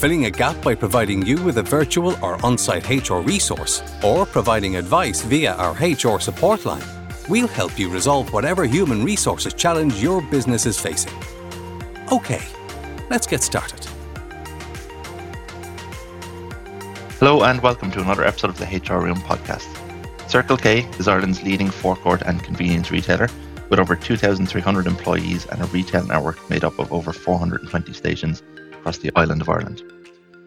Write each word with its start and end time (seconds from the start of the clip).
filling 0.00 0.24
a 0.24 0.30
gap 0.30 0.58
by 0.62 0.74
providing 0.74 1.20
you 1.26 1.36
with 1.42 1.58
a 1.58 1.62
virtual 1.62 2.16
or 2.24 2.42
on 2.42 2.56
site 2.56 2.88
HR 2.88 3.18
resource, 3.18 3.82
or 4.02 4.24
providing 4.24 4.76
advice 4.76 5.20
via 5.20 5.52
our 5.56 5.74
HR 5.74 6.18
support 6.18 6.64
line, 6.64 6.82
we'll 7.28 7.46
help 7.46 7.78
you 7.78 7.90
resolve 7.90 8.32
whatever 8.32 8.64
human 8.64 9.04
resources 9.04 9.52
challenge 9.52 10.02
your 10.02 10.22
business 10.30 10.64
is 10.64 10.80
facing. 10.80 11.12
Okay, 12.10 12.40
let's 13.10 13.26
get 13.26 13.42
started. 13.42 13.84
Hello, 17.18 17.42
and 17.42 17.60
welcome 17.60 17.90
to 17.90 18.00
another 18.00 18.24
episode 18.24 18.48
of 18.48 18.56
the 18.56 18.64
HR 18.64 19.02
Room 19.02 19.18
podcast. 19.18 19.68
Circle 20.30 20.56
K 20.56 20.88
is 20.98 21.08
Ireland's 21.08 21.42
leading 21.42 21.68
forecourt 21.68 22.22
and 22.22 22.42
convenience 22.42 22.90
retailer 22.90 23.28
with 23.68 23.78
over 23.78 23.96
2,300 23.96 24.86
employees 24.86 25.44
and 25.44 25.60
a 25.60 25.66
retail 25.66 26.06
network 26.06 26.48
made 26.48 26.64
up 26.64 26.78
of 26.78 26.90
over 26.90 27.12
420 27.12 27.92
stations 27.92 28.42
across 28.80 28.98
the 28.98 29.12
island 29.14 29.42
of 29.42 29.48
Ireland. 29.48 29.82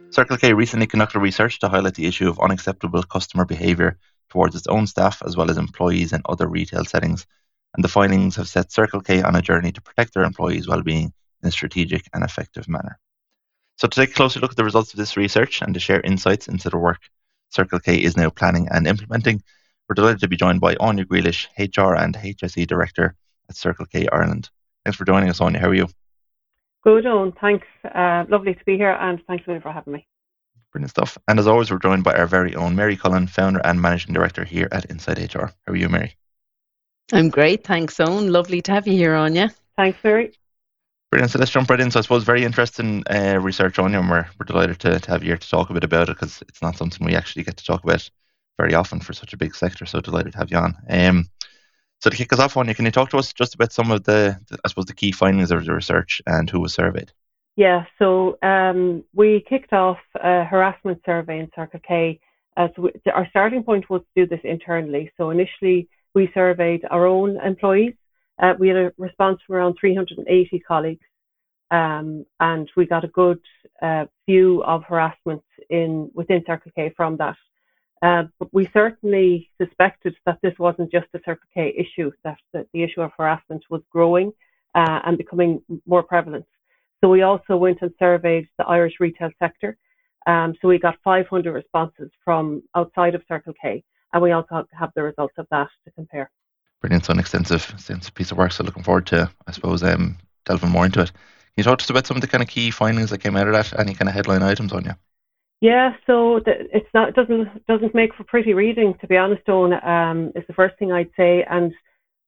Circle 0.09 0.37
K 0.37 0.53
recently 0.53 0.87
conducted 0.87 1.19
research 1.19 1.59
to 1.59 1.69
highlight 1.69 1.93
the 1.93 2.07
issue 2.07 2.27
of 2.27 2.39
unacceptable 2.39 3.03
customer 3.03 3.45
behaviour 3.45 3.97
towards 4.29 4.55
its 4.55 4.67
own 4.67 4.87
staff 4.87 5.21
as 5.25 5.37
well 5.37 5.51
as 5.51 5.57
employees 5.57 6.13
in 6.13 6.21
other 6.25 6.47
retail 6.47 6.83
settings, 6.83 7.27
and 7.75 7.83
the 7.83 7.89
findings 7.89 8.35
have 8.35 8.47
set 8.47 8.71
Circle 8.71 9.01
K 9.01 9.21
on 9.21 9.35
a 9.35 9.41
journey 9.41 9.71
to 9.71 9.81
protect 9.81 10.13
their 10.13 10.23
employees' 10.23 10.67
well-being 10.67 11.13
in 11.41 11.47
a 11.47 11.51
strategic 11.51 12.07
and 12.13 12.23
effective 12.23 12.67
manner. 12.67 12.99
So, 13.77 13.87
to 13.87 13.95
take 13.95 14.11
a 14.11 14.13
closer 14.13 14.39
look 14.39 14.51
at 14.51 14.57
the 14.57 14.63
results 14.63 14.93
of 14.93 14.97
this 14.97 15.15
research 15.15 15.61
and 15.61 15.73
to 15.75 15.79
share 15.79 16.01
insights 16.01 16.47
into 16.47 16.69
the 16.69 16.77
work 16.77 17.01
Circle 17.49 17.79
K 17.79 17.97
is 17.97 18.17
now 18.17 18.31
planning 18.31 18.67
and 18.71 18.87
implementing, 18.87 19.43
we're 19.87 19.95
delighted 19.95 20.21
to 20.21 20.27
be 20.27 20.37
joined 20.37 20.59
by 20.59 20.73
Áine 20.75 21.05
Griallais, 21.05 21.47
HR 21.57 21.95
and 21.95 22.15
HSE 22.15 22.65
Director 22.65 23.15
at 23.47 23.55
Circle 23.55 23.85
K 23.85 24.07
Ireland. 24.11 24.49
Thanks 24.83 24.97
for 24.97 25.05
joining 25.05 25.29
us, 25.29 25.39
Áine. 25.39 25.59
How 25.59 25.69
are 25.69 25.75
you? 25.75 25.87
Good, 26.83 27.05
Owen. 27.05 27.31
Thanks. 27.39 27.67
Uh, 27.83 28.25
lovely 28.27 28.53
to 28.53 28.65
be 28.65 28.75
here, 28.77 28.91
and 28.91 29.21
thanks 29.25 29.45
for 29.45 29.59
having 29.71 29.93
me. 29.93 30.07
Brilliant 30.73 30.89
stuff. 30.89 31.17
And 31.27 31.39
as 31.39 31.47
always, 31.47 31.71
we're 31.71 31.77
joined 31.77 32.03
by 32.03 32.13
our 32.13 32.27
very 32.27 32.55
own 32.55 32.75
Mary 32.75 32.97
Cullen, 32.97 33.27
founder 33.27 33.61
and 33.63 33.81
managing 33.81 34.13
director 34.13 34.43
here 34.43 34.67
at 34.71 34.89
Insight 34.89 35.33
HR. 35.33 35.45
How 35.65 35.73
are 35.73 35.75
you, 35.75 35.87
Mary? 35.87 36.15
I'm 37.13 37.29
great. 37.29 37.63
Thanks, 37.63 37.99
Owen. 37.99 38.31
Lovely 38.31 38.61
to 38.63 38.71
have 38.71 38.87
you 38.87 38.93
here, 38.93 39.13
Áine. 39.13 39.53
Thanks, 39.77 39.99
Mary. 40.03 40.33
Brilliant. 41.11 41.31
So 41.31 41.39
let's 41.39 41.51
jump 41.51 41.69
right 41.69 41.79
in. 41.79 41.91
So 41.91 41.99
I 41.99 42.01
suppose 42.01 42.23
very 42.23 42.43
interesting 42.43 43.03
uh, 43.09 43.39
research 43.39 43.75
Áine, 43.75 43.97
and 43.97 44.09
we're, 44.09 44.25
we're 44.39 44.45
delighted 44.45 44.79
to, 44.79 44.99
to 44.99 45.11
have 45.11 45.21
you 45.21 45.29
here 45.29 45.37
to 45.37 45.49
talk 45.49 45.69
a 45.69 45.73
bit 45.73 45.83
about 45.83 46.09
it 46.09 46.17
because 46.17 46.41
it's 46.49 46.61
not 46.61 46.75
something 46.75 47.05
we 47.05 47.15
actually 47.15 47.43
get 47.43 47.55
to 47.57 47.65
talk 47.65 47.83
about 47.83 48.09
very 48.57 48.73
often 48.73 48.99
for 48.99 49.13
such 49.13 49.33
a 49.33 49.37
big 49.37 49.55
sector. 49.55 49.85
So 49.85 50.01
delighted 50.01 50.33
to 50.33 50.37
have 50.39 50.51
you 50.51 50.57
on. 50.57 50.75
Um, 50.89 51.29
so 52.03 52.09
to 52.09 52.17
kick 52.17 52.33
us 52.33 52.39
off, 52.39 52.55
Áine, 52.55 52.75
can 52.75 52.83
you 52.83 52.91
talk 52.91 53.11
to 53.11 53.17
us 53.17 53.31
just 53.31 53.55
about 53.55 53.71
some 53.71 53.89
of 53.89 54.03
the, 54.03 54.37
I 54.65 54.67
suppose, 54.67 54.87
the 54.87 54.93
key 54.93 55.13
findings 55.13 55.51
of 55.51 55.63
the 55.63 55.73
research 55.73 56.21
and 56.27 56.49
who 56.49 56.59
was 56.59 56.73
surveyed? 56.73 57.13
Yeah, 57.55 57.85
so 57.97 58.37
um, 58.43 59.05
we 59.13 59.45
kicked 59.47 59.71
off 59.71 59.99
a 60.21 60.43
harassment 60.43 60.99
survey 61.05 61.39
in 61.39 61.49
Circle 61.55 61.79
K. 61.87 62.19
Uh, 62.57 62.67
so 62.75 62.81
we, 62.81 62.91
our 63.13 63.25
starting 63.29 63.63
point 63.63 63.89
was 63.89 64.01
to 64.01 64.25
do 64.25 64.27
this 64.27 64.41
internally. 64.43 65.13
So 65.15 65.29
initially, 65.29 65.87
we 66.13 66.29
surveyed 66.33 66.81
our 66.91 67.05
own 67.05 67.37
employees. 67.37 67.93
Uh, 68.37 68.53
we 68.59 68.67
had 68.67 68.77
a 68.77 68.93
response 68.97 69.39
from 69.47 69.55
around 69.55 69.77
380 69.79 70.59
colleagues, 70.59 71.05
um, 71.71 72.25
and 72.41 72.69
we 72.75 72.85
got 72.85 73.05
a 73.05 73.07
good 73.07 73.39
uh, 73.81 74.07
view 74.27 74.61
of 74.63 74.83
harassment 74.83 75.43
in 75.69 76.11
within 76.13 76.43
Circle 76.45 76.73
K 76.75 76.93
from 76.97 77.15
that. 77.15 77.37
Uh, 78.03 78.23
but 78.37 78.49
we 78.51 78.69
certainly 78.73 79.49
suspected 79.61 80.13
that 80.25 80.37
this 80.43 80.53
wasn't 80.59 80.91
just 80.91 81.07
a 81.13 81.19
Circle 81.19 81.47
K 81.53 81.73
issue, 81.77 82.11
that, 82.25 82.37
the 82.53 82.83
issue 82.83 83.01
of 83.01 83.11
harassment 83.17 83.63
was 83.69 83.81
growing 83.89 84.33
uh, 84.75 84.99
and 85.05 85.17
becoming 85.17 85.61
more 85.87 86.03
prevalent. 86.03 86.45
So 87.01 87.09
we 87.09 87.21
also 87.21 87.55
went 87.55 87.77
and 87.81 87.91
surveyed 87.97 88.49
the 88.57 88.65
Irish 88.65 88.95
retail 88.99 89.29
sector. 89.39 89.77
Um, 90.27 90.53
so 90.61 90.67
we 90.67 90.79
got 90.79 90.97
500 91.03 91.53
responses 91.53 92.11
from 92.25 92.61
outside 92.75 93.15
of 93.15 93.23
Circle 93.27 93.53
K, 93.61 93.83
and 94.11 94.21
we 94.21 94.31
also 94.31 94.65
have 94.77 94.91
the 94.95 95.03
results 95.03 95.35
of 95.37 95.47
that 95.51 95.69
to 95.85 95.91
compare. 95.91 96.29
Brilliant. 96.81 97.05
So 97.05 97.13
an 97.13 97.19
extensive, 97.19 97.69
extensive 97.73 98.13
piece 98.13 98.31
of 98.31 98.37
work. 98.37 98.51
So 98.51 98.65
looking 98.65 98.83
forward 98.83 99.07
to, 99.07 99.31
I 99.47 99.51
suppose, 99.51 99.81
um, 99.81 100.17
delving 100.45 100.71
more 100.71 100.85
into 100.85 101.01
it. 101.01 101.11
Can 101.11 101.21
you 101.55 101.63
talk 101.63 101.79
to 101.79 101.83
us 101.83 101.89
about 101.89 102.07
some 102.07 102.17
of 102.17 102.21
the 102.21 102.27
kind 102.27 102.43
of 102.43 102.49
key 102.49 102.69
findings 102.69 103.11
that 103.11 103.19
came 103.19 103.37
out 103.37 103.47
of 103.47 103.53
that? 103.53 103.79
Any 103.79 103.93
kind 103.93 104.09
of 104.09 104.15
headline 104.15 104.43
items 104.43 104.73
Áine? 104.73 104.97
Yeah, 105.63 105.93
so 106.05 106.41
the, 106.43 106.67
it's 106.73 106.93
not 106.93 107.07
it 107.07 107.15
doesn't 107.15 107.65
doesn't 107.67 107.95
make 107.95 108.13
for 108.15 108.25
pretty 108.25 108.53
reading 108.53 108.95
to 108.99 109.07
be 109.07 109.15
honest. 109.15 109.47
Owen 109.47 109.71
um, 109.71 110.33
is 110.35 110.43
the 110.45 110.53
first 110.53 110.77
thing 110.77 110.91
I'd 110.91 111.09
say. 111.15 111.45
And 111.49 111.71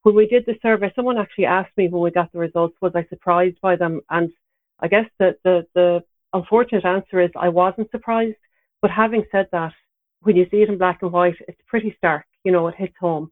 when 0.03 0.15
we 0.15 0.25
did 0.25 0.45
the 0.45 0.55
survey, 0.61 0.89
someone 0.95 1.17
actually 1.17 1.47
asked 1.47 1.75
me 1.75 1.89
when 1.89 2.01
we 2.01 2.11
got 2.11 2.31
the 2.31 2.39
results, 2.39 2.77
was 2.81 2.93
I 2.95 3.05
surprised 3.09 3.57
by 3.61 3.75
them? 3.75 3.99
And 4.09 4.31
I 4.79 4.87
guess 4.87 5.03
the, 5.19 5.35
the, 5.43 5.67
the 5.75 6.01
unfortunate 6.31 6.85
answer 6.85 7.19
is 7.19 7.29
I 7.35 7.49
wasn't 7.49 7.91
surprised. 7.91 8.37
But 8.81 8.91
having 8.91 9.25
said 9.33 9.49
that, 9.51 9.73
when 10.21 10.37
you 10.37 10.47
see 10.49 10.61
it 10.61 10.69
in 10.69 10.77
black 10.77 10.99
and 11.01 11.11
white, 11.11 11.35
it's 11.45 11.59
pretty 11.67 11.93
stark. 11.97 12.25
You 12.45 12.53
know, 12.53 12.69
it 12.69 12.75
hits 12.77 12.95
home. 12.97 13.29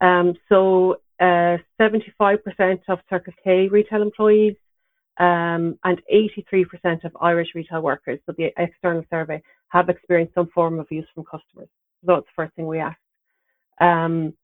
Um, 0.00 0.32
so 0.48 0.96
uh, 1.20 1.58
75% 1.78 2.38
of 2.88 3.00
Circle 3.10 3.34
K 3.44 3.68
retail 3.68 4.00
employees 4.00 4.56
um, 5.18 5.78
and 5.84 6.00
83% 6.12 7.04
of 7.04 7.16
Irish 7.20 7.48
retail 7.54 7.82
workers, 7.82 8.18
so 8.24 8.34
the 8.36 8.52
external 8.56 9.04
survey, 9.10 9.42
have 9.68 9.88
experienced 9.88 10.34
some 10.34 10.48
form 10.54 10.74
of 10.74 10.86
abuse 10.86 11.06
from 11.14 11.24
customers. 11.24 11.68
So 12.00 12.14
that's 12.14 12.26
the 12.26 12.32
first 12.36 12.54
thing 12.54 12.66
we 12.66 12.78
asked. 12.78 12.98
Um, 13.80 14.34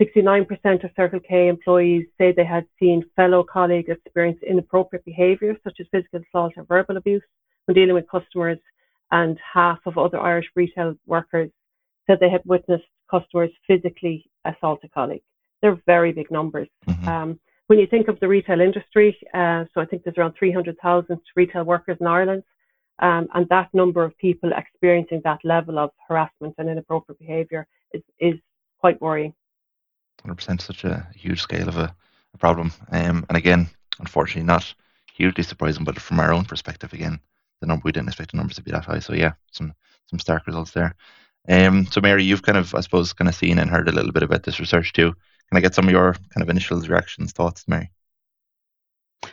69% 0.00 0.84
of 0.84 0.90
Circle 0.96 1.20
K 1.20 1.48
employees 1.48 2.06
say 2.18 2.32
they 2.32 2.44
had 2.44 2.66
seen 2.80 3.04
fellow 3.14 3.44
colleagues 3.44 3.90
experience 3.90 4.40
inappropriate 4.46 5.04
behaviour, 5.04 5.56
such 5.62 5.78
as 5.80 5.86
physical 5.90 6.20
assault 6.20 6.54
or 6.56 6.64
verbal 6.64 6.96
abuse, 6.96 7.22
when 7.66 7.74
dealing 7.74 7.94
with 7.94 8.08
customers, 8.10 8.58
and 9.12 9.38
half 9.52 9.78
of 9.86 9.96
other 9.96 10.18
Irish 10.18 10.46
retail 10.56 10.94
workers 11.06 11.50
said 12.06 12.18
they 12.20 12.30
had 12.30 12.42
witnessed 12.44 12.84
customers 13.10 13.50
physically 13.66 14.28
assault 14.44 14.80
a 14.82 14.88
colleague. 14.88 15.22
They're 15.62 15.80
very 15.86 16.12
big 16.12 16.30
numbers. 16.30 16.68
Mm-hmm. 16.88 17.08
Um, 17.08 17.40
when 17.66 17.78
you 17.78 17.86
think 17.86 18.08
of 18.08 18.20
the 18.20 18.28
retail 18.28 18.60
industry, 18.60 19.16
uh, 19.32 19.64
so 19.72 19.80
I 19.80 19.86
think 19.86 20.04
there's 20.04 20.18
around 20.18 20.34
300,000 20.38 21.18
retail 21.34 21.64
workers 21.64 21.96
in 22.00 22.06
Ireland, 22.06 22.42
um, 22.98 23.28
and 23.34 23.48
that 23.48 23.72
number 23.72 24.04
of 24.04 24.16
people 24.18 24.50
experiencing 24.56 25.22
that 25.24 25.40
level 25.44 25.78
of 25.78 25.90
harassment 26.08 26.54
and 26.58 26.68
inappropriate 26.68 27.18
behaviour 27.18 27.66
is, 27.92 28.02
is 28.18 28.34
quite 28.78 29.00
worrying. 29.00 29.34
100% 30.26 30.60
such 30.60 30.84
a 30.84 31.06
huge 31.14 31.40
scale 31.40 31.68
of 31.68 31.76
a, 31.76 31.94
a 32.34 32.38
problem. 32.38 32.72
Um, 32.92 33.24
and 33.28 33.36
again, 33.36 33.68
unfortunately, 33.98 34.46
not 34.46 34.72
hugely 35.12 35.44
surprising, 35.44 35.84
but 35.84 36.00
from 36.00 36.20
our 36.20 36.32
own 36.32 36.44
perspective, 36.44 36.92
again, 36.92 37.18
the 37.60 37.66
number 37.66 37.82
we 37.84 37.92
didn't 37.92 38.08
expect 38.08 38.32
the 38.32 38.36
numbers 38.36 38.56
to 38.56 38.62
be 38.62 38.70
that 38.72 38.84
high. 38.84 38.98
So 38.98 39.14
yeah, 39.14 39.32
some 39.52 39.74
some 40.06 40.18
stark 40.18 40.46
results 40.46 40.72
there. 40.72 40.94
Um, 41.48 41.86
so 41.86 42.00
Mary, 42.00 42.24
you've 42.24 42.42
kind 42.42 42.58
of, 42.58 42.74
I 42.74 42.80
suppose, 42.80 43.12
kind 43.12 43.28
of 43.28 43.34
seen 43.34 43.58
and 43.58 43.70
heard 43.70 43.88
a 43.88 43.92
little 43.92 44.12
bit 44.12 44.22
about 44.22 44.42
this 44.42 44.60
research 44.60 44.92
too. 44.92 45.14
Can 45.54 45.58
I 45.58 45.68
get 45.68 45.76
some 45.76 45.84
of 45.84 45.92
your 45.92 46.14
kind 46.14 46.42
of 46.42 46.48
initial 46.48 46.80
reactions, 46.80 47.30
thoughts, 47.30 47.68
Mary? 47.68 47.92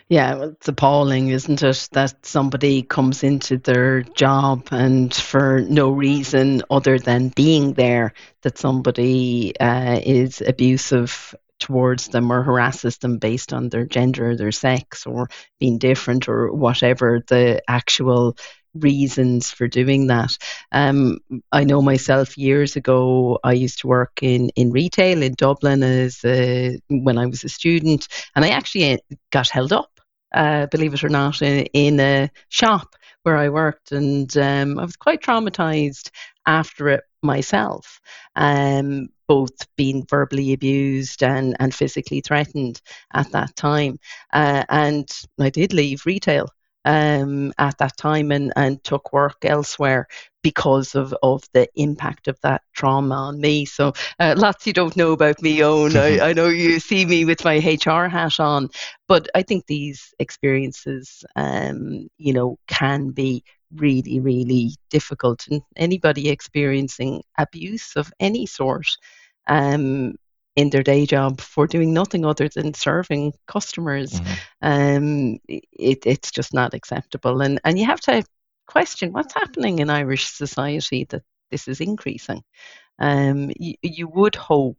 Yeah, 0.08 0.36
well, 0.36 0.50
it's 0.50 0.68
appalling, 0.68 1.30
isn't 1.30 1.64
it, 1.64 1.90
that 1.94 2.28
somebody 2.28 2.84
comes 2.84 3.24
into 3.24 3.58
their 3.58 4.04
job 4.04 4.68
and 4.70 5.12
for 5.12 5.62
no 5.62 5.90
reason 5.90 6.62
other 6.70 7.00
than 7.00 7.30
being 7.30 7.74
there, 7.74 8.14
that 8.44 8.60
somebody 8.60 9.60
uh, 9.60 10.00
is 10.04 10.44
abusive 10.46 11.34
towards 11.60 12.10
them 12.10 12.32
or 12.32 12.44
harasses 12.44 13.00
them 13.00 13.18
based 13.18 13.52
on 13.52 13.70
their 13.70 13.86
gender, 13.86 14.36
their 14.36 14.52
sex, 14.52 15.08
or 15.08 15.28
being 15.60 15.80
different, 15.80 16.30
or 16.30 16.54
whatever 16.54 17.24
the 17.30 17.64
actual 17.68 18.38
reasons 18.74 19.52
for 19.52 19.68
doing 19.68 20.08
that. 20.08 20.38
Um, 20.72 21.20
I 21.52 21.64
know 21.64 21.82
myself 21.82 22.38
years 22.38 22.76
ago, 22.76 23.40
I 23.44 23.54
used 23.54 23.80
to 23.80 23.88
work 23.88 24.20
in, 24.22 24.50
in 24.50 24.72
retail 24.72 25.22
in 25.24 25.34
Dublin 25.34 25.84
as 25.84 26.24
a, 26.26 26.80
when 26.90 27.18
I 27.18 27.26
was 27.26 27.44
a 27.44 27.50
student, 27.50 28.08
and 28.36 28.46
I 28.46 28.50
actually 28.50 28.94
uh, 28.94 28.98
got 29.32 29.50
held 29.50 29.74
up, 29.74 30.00
uh, 30.34 30.68
believe 30.68 30.94
it 30.94 31.04
or 31.04 31.10
not, 31.10 31.42
in, 31.42 31.66
in 31.74 32.00
a 32.00 32.30
shop 32.50 32.96
where 33.24 33.38
I 33.38 33.50
worked, 33.50 33.92
and 33.92 34.36
um, 34.38 34.80
I 34.80 34.86
was 34.86 34.96
quite 34.96 35.22
traumatized 35.22 36.10
after 36.46 36.90
it 36.90 37.04
myself. 37.22 38.00
Um, 38.36 39.10
both 39.28 39.66
being 39.78 40.06
verbally 40.10 40.52
abused 40.52 41.24
and, 41.24 41.56
and 41.58 41.74
physically 41.74 42.20
threatened 42.20 42.82
at 43.14 43.32
that 43.32 43.56
time. 43.56 43.98
Uh, 44.34 44.66
and 44.68 45.10
I 45.40 45.50
did 45.50 45.72
leave 45.72 46.06
retail 46.06 46.50
um, 46.86 47.54
at 47.58 47.78
that 47.78 47.98
time 47.98 48.32
and, 48.32 48.52
and 48.56 48.84
took 48.84 49.14
work 49.14 49.44
elsewhere 49.44 50.08
because 50.44 50.96
of, 50.96 51.14
of 51.22 51.44
the 51.54 51.68
impact 51.76 52.28
of 52.28 52.40
that 52.42 52.64
trauma 52.74 53.16
on 53.16 53.40
me. 53.40 53.66
So 53.66 53.94
uh, 54.20 54.36
lots 54.38 54.66
you 54.66 54.74
don't 54.74 54.98
know 54.98 55.12
about 55.12 55.42
me, 55.42 55.62
Owen. 55.64 55.96
I, 55.96 56.20
I 56.30 56.34
know 56.34 56.48
you 56.48 56.80
see 56.80 57.06
me 57.06 57.26
with 57.26 57.46
my 57.46 57.58
HR 57.58 58.08
hat 58.08 58.40
on, 58.40 58.70
but 59.08 59.28
I 59.36 59.44
think 59.44 59.68
these 59.68 60.14
experiences, 60.20 61.24
um, 61.36 62.08
you 62.18 62.34
know, 62.34 62.58
can 62.68 63.10
be 63.10 63.44
really, 63.76 64.20
really 64.20 64.72
difficult. 64.90 65.48
And 65.50 65.62
anybody 65.76 66.30
experiencing 66.30 67.24
abuse 67.38 67.96
of 67.96 68.12
any 68.20 68.46
sort 68.46 68.88
um, 69.48 70.16
in 70.62 70.70
their 70.70 70.84
day 70.84 71.06
job 71.06 71.42
for 71.42 71.68
doing 71.68 71.94
nothing 71.94 72.26
other 72.26 72.48
than 72.48 72.74
serving 72.74 73.34
customers, 73.48 74.12
mm-hmm. 74.12 74.34
um, 74.62 75.40
it, 75.48 76.06
it's 76.06 76.32
just 76.32 76.54
not 76.54 76.74
acceptable. 76.74 77.42
And, 77.42 77.60
and 77.64 77.78
you 77.78 77.86
have 77.86 78.02
to 78.02 78.24
question 78.68 79.12
what's 79.12 79.34
happening 79.34 79.80
in 79.80 79.90
Irish 79.90 80.28
society 80.28 81.06
that 81.10 81.24
this 81.50 81.68
is 81.68 81.82
increasing. 81.82 82.44
Um, 83.00 83.52
you, 83.58 83.76
you 83.82 84.08
would 84.08 84.36
hope 84.36 84.78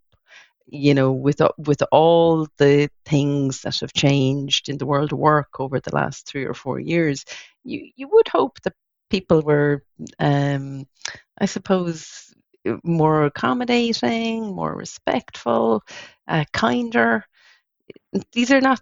you 0.66 0.94
know, 0.94 1.12
with 1.12 1.40
with 1.58 1.82
all 1.90 2.46
the 2.56 2.88
things 3.04 3.60
that 3.62 3.80
have 3.80 3.92
changed 3.92 4.68
in 4.68 4.78
the 4.78 4.86
world 4.86 5.12
of 5.12 5.18
work 5.18 5.60
over 5.60 5.80
the 5.80 5.94
last 5.94 6.26
three 6.26 6.46
or 6.46 6.54
four 6.54 6.80
years, 6.80 7.24
you 7.62 7.90
you 7.96 8.08
would 8.08 8.28
hope 8.28 8.58
that 8.62 8.72
people 9.10 9.42
were, 9.42 9.84
um, 10.18 10.86
I 11.38 11.46
suppose, 11.46 12.32
more 12.84 13.24
accommodating, 13.24 14.54
more 14.54 14.74
respectful, 14.74 15.82
uh, 16.28 16.44
kinder. 16.52 17.24
These 18.32 18.52
are 18.52 18.60
not 18.60 18.80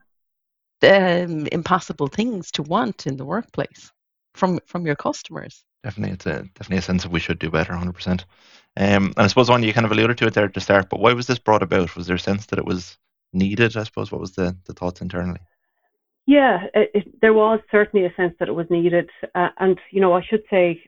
um, 0.82 1.46
impossible 1.48 2.08
things 2.08 2.50
to 2.52 2.62
want 2.62 3.06
in 3.06 3.16
the 3.16 3.24
workplace 3.24 3.92
from 4.34 4.60
from 4.66 4.86
your 4.86 4.96
customers. 4.96 5.64
Definitely, 5.82 6.14
it's 6.14 6.26
a 6.26 6.42
definitely 6.54 6.78
a 6.78 6.82
sense 6.82 7.04
of 7.04 7.12
we 7.12 7.20
should 7.20 7.38
do 7.38 7.50
better, 7.50 7.74
hundred 7.74 7.94
percent. 7.94 8.24
Um, 8.76 9.06
and 9.16 9.18
I 9.18 9.26
suppose 9.26 9.50
one 9.50 9.62
you 9.62 9.72
kind 9.72 9.86
of 9.86 9.92
alluded 9.92 10.18
to 10.18 10.26
it 10.26 10.34
there 10.34 10.44
at 10.44 10.54
the 10.54 10.60
start, 10.60 10.88
but 10.90 11.00
why 11.00 11.12
was 11.12 11.26
this 11.26 11.38
brought 11.38 11.62
about? 11.62 11.96
Was 11.96 12.06
there 12.06 12.16
a 12.16 12.20
sense 12.20 12.46
that 12.46 12.58
it 12.58 12.64
was 12.64 12.98
needed? 13.32 13.76
I 13.76 13.84
suppose 13.84 14.12
what 14.12 14.20
was 14.20 14.32
the 14.32 14.56
the 14.66 14.74
thoughts 14.74 15.00
internally? 15.00 15.40
Yeah, 16.26 16.66
it, 16.74 16.90
it, 16.94 17.20
there 17.20 17.32
was 17.32 17.60
certainly 17.70 18.06
a 18.06 18.14
sense 18.14 18.34
that 18.38 18.48
it 18.48 18.54
was 18.54 18.66
needed, 18.70 19.10
uh, 19.34 19.48
and 19.58 19.78
you 19.90 20.00
know 20.00 20.12
I 20.12 20.22
should 20.22 20.42
say 20.50 20.82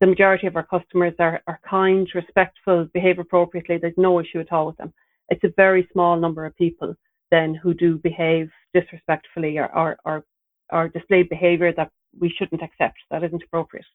the 0.00 0.06
majority 0.06 0.46
of 0.46 0.56
our 0.56 0.66
customers 0.66 1.14
are, 1.18 1.40
are 1.46 1.60
kind, 1.68 2.08
respectful, 2.14 2.88
behave 2.92 3.18
appropriately. 3.18 3.78
There's 3.78 3.94
no 3.96 4.20
issue 4.20 4.40
at 4.40 4.52
all 4.52 4.66
with 4.66 4.76
them. 4.76 4.92
It's 5.28 5.44
a 5.44 5.52
very 5.56 5.88
small 5.92 6.18
number 6.18 6.44
of 6.44 6.56
people 6.56 6.94
then 7.30 7.54
who 7.54 7.74
do 7.74 7.98
behave 7.98 8.50
disrespectfully 8.74 9.58
or, 9.58 9.74
or, 9.74 9.96
or, 10.04 10.24
or 10.70 10.88
display 10.88 11.22
behaviour 11.22 11.72
that 11.72 11.90
we 12.18 12.28
shouldn't 12.36 12.62
accept. 12.62 12.98
That 13.10 13.24
isn't 13.24 13.42
appropriate. 13.42 13.86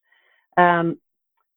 Um, 0.58 0.98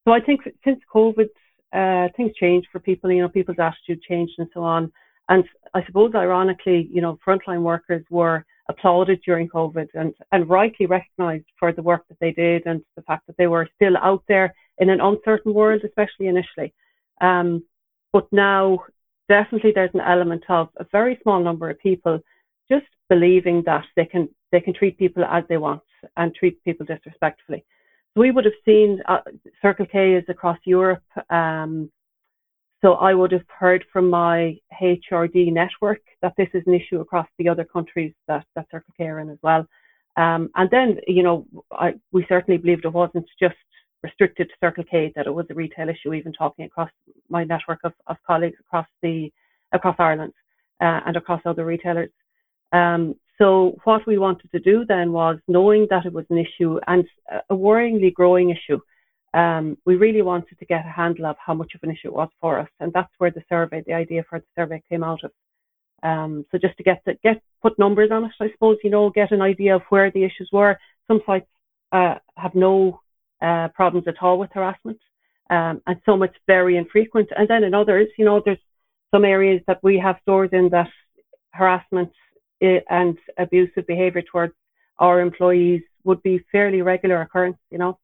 so 0.05 0.13
I 0.13 0.21
think 0.21 0.41
since 0.65 0.81
COVID, 0.95 1.29
uh, 1.73 2.09
things 2.17 2.33
changed 2.35 2.69
for 2.71 2.81
people. 2.81 3.11
You 3.11 3.23
know, 3.23 3.29
people's 3.29 3.59
attitude 3.59 4.03
changed 4.03 4.35
and 4.39 4.49
so 4.53 4.63
on. 4.63 4.93
And 5.29 5.45
I 5.75 5.85
suppose, 5.87 6.13
ironically, 6.15 6.89
you 6.93 7.01
know, 7.01 7.19
frontline 7.27 7.63
workers 7.63 8.05
were 8.11 8.45
applauded 8.69 9.21
during 9.25 9.49
COVID 9.49 9.89
and, 9.95 10.15
and 10.31 10.49
rightly 10.49 10.87
recognised 10.87 11.47
for 11.59 11.73
the 11.73 11.83
work 11.83 12.07
that 12.09 12.19
they 12.21 12.33
did 12.33 12.63
and 12.67 12.83
the 12.97 13.03
fact 13.03 13.27
that 13.27 13.37
they 13.37 13.47
were 13.47 13.69
still 13.75 13.97
out 13.97 14.23
there 14.29 14.55
in 14.79 14.89
an 14.91 15.01
uncertain 15.01 15.53
world, 15.53 15.83
especially 15.85 16.27
initially. 16.29 16.73
Um, 17.21 17.65
but 18.13 18.27
now, 18.33 18.81
definitely, 19.29 19.73
there's 19.75 19.95
an 19.95 20.01
element 20.01 20.45
of 20.49 20.69
a 20.77 20.87
very 20.93 21.19
small 21.23 21.43
number 21.43 21.71
of 21.71 21.79
people 21.79 22.21
just 22.71 22.87
believing 23.09 23.63
that 23.67 23.85
they 23.97 24.05
can 24.05 24.29
they 24.53 24.61
can 24.61 24.75
treat 24.75 24.99
people 24.99 25.25
as 25.25 25.45
they 25.49 25.57
want 25.57 25.83
and 26.17 26.35
treat 26.35 26.63
people 26.65 26.85
disrespectfully. 26.87 27.65
So 28.15 28.21
we 28.21 28.31
would 28.31 28.45
have 28.45 28.55
seen 28.65 29.01
uh, 29.09 29.21
Circle 29.63 29.87
K 29.87 30.15
is 30.15 30.25
across 30.29 30.59
Europe. 30.65 31.03
Um, 31.31 31.91
so 32.83 32.95
I 32.95 33.15
would 33.15 33.33
have 33.33 33.47
heard 33.49 33.85
from 33.93 34.11
my 34.11 34.59
HRD 34.81 35.53
network 35.53 36.01
that 36.21 36.35
this 36.37 36.49
is 36.53 36.65
an 36.67 36.75
issue 36.75 37.01
across 37.01 37.29
the 37.39 37.49
other 37.49 37.65
countries 37.65 38.13
that, 38.27 38.45
that 38.57 38.67
Circle 38.71 38.93
K 38.97 39.05
are 39.05 39.21
in 39.21 39.31
as 39.31 39.39
well. 39.43 39.67
Um, 40.17 40.51
and 40.57 40.69
then, 40.71 40.99
you 41.07 41.23
know, 41.23 41.47
I, 41.71 41.95
we 42.11 42.27
certainly 42.29 42.59
believed 42.59 42.85
it 42.85 42.93
wasn't 42.93 43.27
just 43.41 43.55
restricted 44.03 44.49
to 44.49 44.55
Circle 44.61 44.85
K, 44.91 45.13
that 45.15 45.27
it 45.27 45.31
was 45.33 45.47
a 45.49 45.55
retail 45.55 45.89
issue, 45.89 46.13
even 46.13 46.33
talking 46.33 46.65
across 46.65 46.91
my 47.29 47.45
network 47.45 47.79
of, 47.85 47.93
of 48.09 48.17
colleagues 48.27 48.59
across 48.61 48.87
the 49.01 49.33
across 49.73 49.97
Ireland 49.99 50.35
uh, 50.81 51.01
and 51.07 51.17
across 51.17 51.41
other 51.47 51.65
retailers. 51.65 52.11
Um, 52.73 53.15
so 53.39 53.77
what 53.85 54.07
we 54.07 54.19
wanted 54.19 54.51
to 54.53 54.61
do 54.61 54.85
then 54.87 55.13
was 55.13 55.39
knowing 55.49 55.87
that 55.91 56.05
it 56.05 56.13
was 56.13 56.27
an 56.31 56.39
issue 56.39 56.79
and 56.87 57.05
a 57.49 57.55
worryingly 57.55 58.13
growing 58.13 58.51
issue, 58.51 58.79
um, 59.35 59.79
we 59.87 59.97
really 59.97 60.23
wanted 60.23 60.59
to 60.59 60.67
get 60.67 60.85
a 60.85 60.91
handle 60.91 61.27
of 61.27 61.37
how 61.45 61.55
much 61.55 61.75
of 61.75 61.83
an 61.83 61.91
issue 61.91 62.09
it 62.09 62.15
was 62.15 62.29
for 62.41 62.59
us, 62.59 62.69
and 62.81 62.93
that's 62.93 63.13
where 63.19 63.31
the 63.31 63.43
survey, 63.49 63.83
the 63.87 63.95
idea 63.95 64.25
for 64.29 64.41
the 64.41 64.47
survey, 64.57 64.83
came 64.89 65.03
out 65.03 65.25
of. 65.25 65.31
Um, 66.03 66.45
so 66.51 66.59
just 66.59 66.77
to 66.77 66.83
get 66.83 67.03
the, 67.07 67.15
get 67.23 67.41
put 67.63 67.79
numbers 67.79 68.11
on 68.13 68.25
it, 68.25 68.33
I 68.41 68.51
suppose 68.51 68.77
you 68.85 68.91
know, 68.91 69.09
get 69.11 69.33
an 69.33 69.41
idea 69.41 69.77
of 69.77 69.83
where 69.89 70.11
the 70.11 70.25
issues 70.25 70.51
were. 70.53 70.79
Some 71.09 71.21
sites 71.25 71.47
uh, 71.93 72.17
have 72.37 72.55
no 72.55 73.01
uh, 73.41 73.69
problems 73.69 74.07
at 74.07 74.21
all 74.21 74.39
with 74.39 74.51
harassment, 74.53 74.99
um, 75.49 75.81
and 75.87 75.97
some 76.05 76.23
it's 76.23 76.37
very 76.47 76.77
infrequent. 76.77 77.31
And 77.35 77.49
then 77.49 77.65
in 77.65 77.73
others, 77.73 78.09
you 78.19 78.27
know, 78.27 78.43
there's 78.45 78.59
some 79.15 79.25
areas 79.25 79.63
that 79.67 79.83
we 79.83 79.99
have 79.99 80.17
stores 80.23 80.51
in 80.53 80.69
that 80.71 80.91
harassment 81.53 82.13
eh, 82.61 82.81
and 82.91 83.17
abusive 83.39 83.87
behaviour 83.87 84.23
towards 84.23 84.53
our 84.99 85.21
employees 85.21 85.83
would 86.05 86.23
be 86.23 86.45
fairly 86.53 86.83
regular 86.83 87.23
occurrence. 87.23 87.57
You 87.71 87.79
know. 87.79 87.99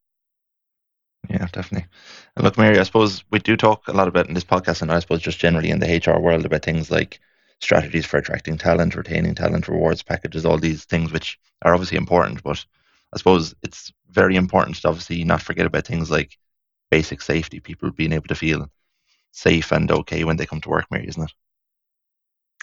Yeah, 1.29 1.47
definitely. 1.53 1.89
And 2.37 2.45
look, 2.45 2.57
Mary, 2.57 2.79
I 2.79 2.83
suppose 2.85 3.23
we 3.31 3.39
do 3.39 3.57
talk 3.57 3.87
a 3.89 3.93
lot 3.93 4.09
about 4.09 4.29
in 4.29 4.35
this 4.35 4.45
podcast, 4.45 4.81
and 4.83 4.91
I 4.91 4.99
suppose 5.01 5.21
just 5.21 5.39
generally 5.39 5.71
in 5.71 5.79
the 5.79 5.87
HR 5.87 6.21
world 6.21 6.47
about 6.47 6.65
things 6.65 6.91
like 6.91 7.21
strategies 7.61 8.07
for 8.07 8.17
attracting 8.17 8.57
talent, 8.57 8.95
retaining 8.95 9.35
talent, 9.35 9.69
rewards 9.69 10.03
packages, 10.03 10.47
all 10.47 10.59
these 10.59 10.85
things 10.85 11.13
which 11.13 11.39
are 11.63 11.75
obviously 11.75 11.99
important. 11.99 12.43
But 12.43 12.65
I 13.13 13.19
suppose 13.19 13.55
it's 13.63 13.93
very 14.11 14.37
important 14.37 14.77
to 14.77 14.89
obviously 14.89 15.23
not 15.25 15.43
forget 15.43 15.67
about 15.67 15.87
things 15.87 16.11
like 16.11 16.39
basic 16.91 17.21
safety, 17.21 17.61
people 17.61 17.91
being 17.91 18.13
able 18.13 18.29
to 18.29 18.35
feel 18.35 18.71
safe 19.33 19.71
and 19.73 19.91
okay 19.91 20.25
when 20.25 20.39
they 20.39 20.47
come 20.47 20.63
to 20.63 20.71
work, 20.71 20.87
Mary, 20.91 21.07
isn't 21.09 21.25
it? 21.25 21.33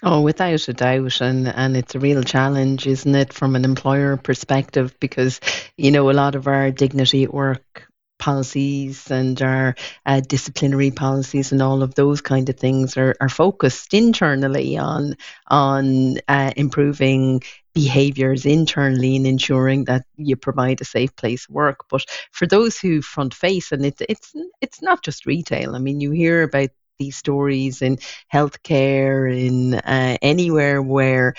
Oh, 0.02 0.22
without 0.22 0.68
a 0.68 0.74
doubt. 0.74 1.22
And, 1.22 1.48
and 1.48 1.78
it's 1.78 1.96
a 1.96 2.00
real 2.00 2.24
challenge, 2.24 2.88
isn't 2.88 3.16
it, 3.16 3.32
from 3.32 3.56
an 3.56 3.64
employer 3.64 4.18
perspective? 4.18 4.96
Because, 5.00 5.40
you 5.78 5.92
know, 5.92 6.10
a 6.10 6.14
lot 6.14 6.36
of 6.36 6.48
our 6.48 6.72
dignity 6.72 7.24
at 7.24 7.34
work 7.34 7.88
policies 8.26 9.12
and 9.12 9.40
our 9.42 9.76
uh, 10.06 10.20
disciplinary 10.22 10.90
policies 10.92 11.52
and 11.52 11.62
all 11.62 11.84
of 11.84 11.94
those 11.94 12.22
kind 12.22 12.50
of 12.50 12.58
things 12.58 12.98
are, 12.98 13.16
are 13.22 13.30
focused 13.30 13.94
internally 13.94 14.78
on 14.78 15.16
on 15.48 16.18
uh, 16.28 16.52
improving 16.56 17.42
behaviors 17.76 18.46
internally 18.46 19.16
and 19.16 19.28
ensuring 19.28 19.84
that 19.86 20.06
you 20.16 20.36
provide 20.36 20.82
a 20.82 20.86
safe 20.86 21.16
place 21.16 21.48
work. 21.50 21.82
But 21.90 22.06
for 22.32 22.48
those 22.48 22.80
who 22.80 23.02
front 23.02 23.34
face 23.34 23.72
and 23.72 23.86
it's 23.86 24.02
it's 24.10 24.34
it's 24.62 24.82
not 24.82 25.04
just 25.04 25.28
retail. 25.28 25.76
I 25.76 25.80
mean 25.80 26.02
you 26.02 26.12
hear 26.12 26.42
about 26.44 26.70
these 26.98 27.18
stories 27.18 27.82
in 27.82 28.00
healthcare 28.34 29.30
in 29.30 29.76
uh, 29.76 30.18
anywhere 30.22 30.82
where 30.82 31.36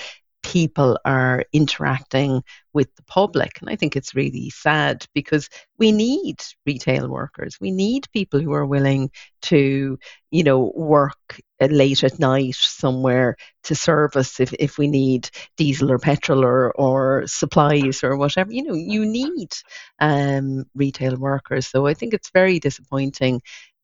people 0.57 0.99
are 1.05 1.45
interacting 1.53 2.43
with 2.73 2.89
the 2.97 3.03
public. 3.03 3.61
And 3.61 3.69
I 3.69 3.77
think 3.77 3.95
it's 3.95 4.15
really 4.15 4.49
sad 4.49 5.05
because 5.13 5.51
we 5.77 5.93
need 5.93 6.43
retail 6.65 7.09
workers. 7.09 7.59
We 7.61 7.71
need 7.71 8.07
people 8.11 8.41
who 8.41 8.55
are 8.55 8.65
willing 8.65 9.11
to, 9.43 9.99
you 10.31 10.45
know, 10.45 10.73
work 10.75 11.43
late 11.61 12.03
at 12.05 12.19
night 12.19 12.55
somewhere 12.55 13.37
to 13.65 13.75
serve 13.75 14.17
us 14.17 14.41
if, 14.41 14.55
if 14.55 14.79
we 14.79 14.89
need 14.89 15.29
diesel 15.59 15.93
or 15.93 15.99
petrol 15.99 16.43
or, 16.43 16.73
or 16.73 17.27
supplies 17.27 18.03
or 18.03 18.17
whatever. 18.17 18.51
You 18.51 18.63
know, 18.63 18.75
you 18.75 19.05
need 19.05 19.53
um, 19.99 20.65
retail 20.75 21.17
workers. 21.19 21.67
So 21.67 21.87
I 21.87 21.93
think 21.93 22.15
it's 22.15 22.31
very 22.31 22.61
disappointing 22.61 23.43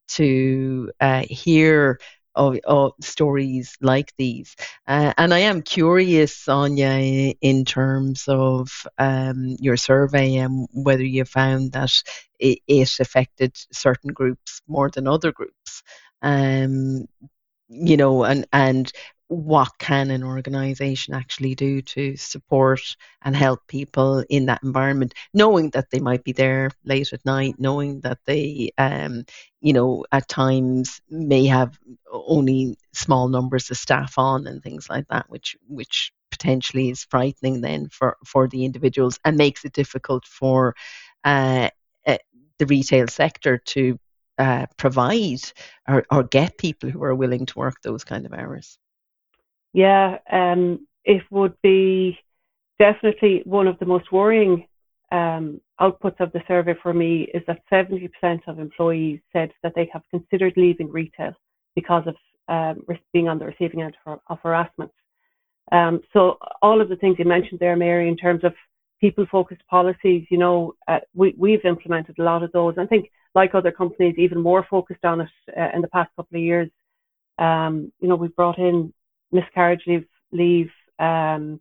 to 0.08 0.90
uh, 1.00 1.24
hear 1.28 1.98
of, 2.34 2.58
of 2.64 2.92
stories 3.00 3.76
like 3.80 4.12
these. 4.16 4.56
Uh, 4.86 5.12
and 5.18 5.32
I 5.34 5.40
am 5.40 5.62
curious, 5.62 6.46
Áine, 6.46 7.36
in 7.40 7.64
terms 7.64 8.24
of 8.28 8.68
um, 8.98 9.56
your 9.60 9.76
survey 9.76 10.36
and 10.36 10.68
whether 10.72 11.04
you 11.04 11.24
found 11.24 11.72
that 11.72 11.92
it, 12.38 12.58
it, 12.66 12.90
affected 13.00 13.56
certain 13.72 14.12
groups 14.12 14.60
more 14.66 14.90
than 14.90 15.06
other 15.08 15.32
groups. 15.32 15.82
Um, 16.22 17.06
you 17.68 17.96
know, 17.96 18.24
and 18.24 18.46
and 18.52 18.92
what 19.32 19.70
can 19.78 20.10
an 20.10 20.22
organization 20.22 21.14
actually 21.14 21.54
do 21.54 21.80
to 21.80 22.16
support 22.16 22.96
and 23.22 23.34
help 23.34 23.66
people 23.66 24.22
in 24.28 24.46
that 24.46 24.62
environment 24.62 25.14
knowing 25.32 25.70
that 25.70 25.90
they 25.90 26.00
might 26.00 26.22
be 26.22 26.32
there 26.32 26.70
late 26.84 27.12
at 27.12 27.24
night 27.24 27.54
knowing 27.58 28.00
that 28.00 28.18
they 28.26 28.70
um, 28.76 29.24
you 29.60 29.72
know 29.72 30.04
at 30.12 30.28
times 30.28 31.00
may 31.08 31.46
have 31.46 31.78
only 32.10 32.76
small 32.92 33.28
numbers 33.28 33.70
of 33.70 33.76
staff 33.76 34.14
on 34.18 34.46
and 34.46 34.62
things 34.62 34.88
like 34.90 35.06
that 35.08 35.24
which 35.30 35.56
which 35.66 36.12
potentially 36.30 36.90
is 36.90 37.04
frightening 37.04 37.60
then 37.60 37.88
for, 37.88 38.16
for 38.26 38.48
the 38.48 38.64
individuals 38.64 39.18
and 39.24 39.36
makes 39.36 39.64
it 39.64 39.72
difficult 39.72 40.24
for 40.26 40.74
uh, 41.24 41.68
uh, 42.06 42.18
the 42.58 42.66
retail 42.66 43.06
sector 43.06 43.58
to 43.58 43.98
uh, 44.38 44.66
provide 44.76 45.40
or, 45.88 46.04
or 46.10 46.24
get 46.24 46.58
people 46.58 46.90
who 46.90 47.02
are 47.04 47.14
willing 47.14 47.46
to 47.46 47.58
work 47.58 47.76
those 47.82 48.02
kind 48.02 48.26
of 48.26 48.32
hours? 48.32 48.78
Yeah, 49.72 50.18
um, 50.30 50.86
it 51.04 51.22
would 51.30 51.54
be 51.62 52.18
definitely 52.78 53.42
one 53.44 53.66
of 53.66 53.78
the 53.78 53.86
most 53.86 54.12
worrying 54.12 54.66
um, 55.10 55.60
outputs 55.80 56.20
of 56.20 56.32
the 56.32 56.42
survey 56.48 56.74
for 56.82 56.92
me 56.92 57.28
is 57.34 57.42
that 57.46 57.60
70% 57.70 58.10
of 58.46 58.58
employees 58.58 59.20
said 59.32 59.50
that 59.62 59.72
they 59.74 59.88
have 59.92 60.02
considered 60.10 60.54
leaving 60.56 60.90
retail 60.90 61.32
because 61.74 62.04
of 62.06 62.16
um, 62.48 62.84
being 63.12 63.28
on 63.28 63.38
the 63.38 63.46
receiving 63.46 63.82
end 63.82 63.94
of 64.06 64.38
harassment. 64.42 64.90
Um, 65.70 66.00
so 66.12 66.38
all 66.60 66.80
of 66.80 66.88
the 66.88 66.96
things 66.96 67.16
you 67.18 67.24
mentioned 67.24 67.60
there, 67.60 67.76
Mary, 67.76 68.08
in 68.08 68.16
terms 68.16 68.44
of 68.44 68.52
people-focused 69.00 69.66
policies, 69.68 70.26
you 70.30 70.38
know, 70.38 70.74
uh, 70.88 70.98
we, 71.14 71.34
we've 71.38 71.64
implemented 71.64 72.18
a 72.18 72.22
lot 72.22 72.42
of 72.42 72.52
those. 72.52 72.74
I 72.78 72.86
think, 72.86 73.10
like 73.34 73.54
other 73.54 73.72
companies, 73.72 74.16
even 74.18 74.40
more 74.40 74.66
focused 74.68 75.04
on 75.04 75.22
it 75.22 75.28
uh, 75.56 75.68
in 75.74 75.80
the 75.80 75.88
past 75.88 76.10
couple 76.16 76.36
of 76.36 76.42
years. 76.42 76.68
Um, 77.38 77.90
you 78.00 78.08
know, 78.08 78.16
we've 78.16 78.36
brought 78.36 78.58
in 78.58 78.92
miscarriage 79.32 79.82
leave. 79.86 80.06
leave 80.32 80.70
um, 80.98 81.60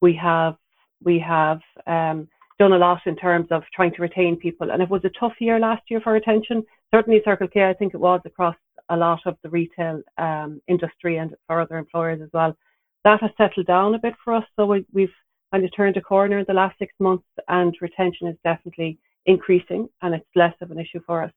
we 0.00 0.14
have 0.14 0.56
we 1.02 1.18
have 1.18 1.60
um, 1.86 2.28
done 2.58 2.72
a 2.72 2.78
lot 2.78 3.00
in 3.06 3.16
terms 3.16 3.48
of 3.50 3.62
trying 3.74 3.94
to 3.94 4.02
retain 4.02 4.36
people, 4.36 4.70
and 4.70 4.82
it 4.82 4.88
was 4.88 5.04
a 5.04 5.18
tough 5.20 5.34
year 5.40 5.58
last 5.58 5.82
year 5.88 6.00
for 6.00 6.12
retention. 6.12 6.62
Certainly, 6.94 7.22
Circle 7.24 7.48
K, 7.48 7.64
I 7.64 7.74
think 7.74 7.94
it 7.94 8.00
was 8.00 8.20
across 8.24 8.56
a 8.90 8.96
lot 8.96 9.20
of 9.26 9.36
the 9.42 9.48
retail 9.48 10.00
um, 10.18 10.60
industry 10.68 11.16
and 11.16 11.34
for 11.46 11.60
other 11.60 11.78
employers 11.78 12.20
as 12.22 12.28
well. 12.32 12.56
That 13.04 13.20
has 13.20 13.30
settled 13.36 13.66
down 13.66 13.94
a 13.94 13.98
bit 13.98 14.14
for 14.22 14.34
us, 14.34 14.44
so 14.56 14.66
we, 14.66 14.86
we've 14.92 15.12
kind 15.52 15.64
of 15.64 15.74
turned 15.74 15.96
a 15.96 16.00
corner 16.00 16.38
in 16.38 16.44
the 16.46 16.54
last 16.54 16.78
six 16.78 16.92
months, 17.00 17.24
and 17.48 17.74
retention 17.80 18.28
is 18.28 18.36
definitely 18.44 18.98
increasing, 19.26 19.88
and 20.02 20.14
it's 20.14 20.26
less 20.36 20.54
of 20.60 20.70
an 20.70 20.78
issue 20.78 21.00
for 21.06 21.22
us. 21.22 21.32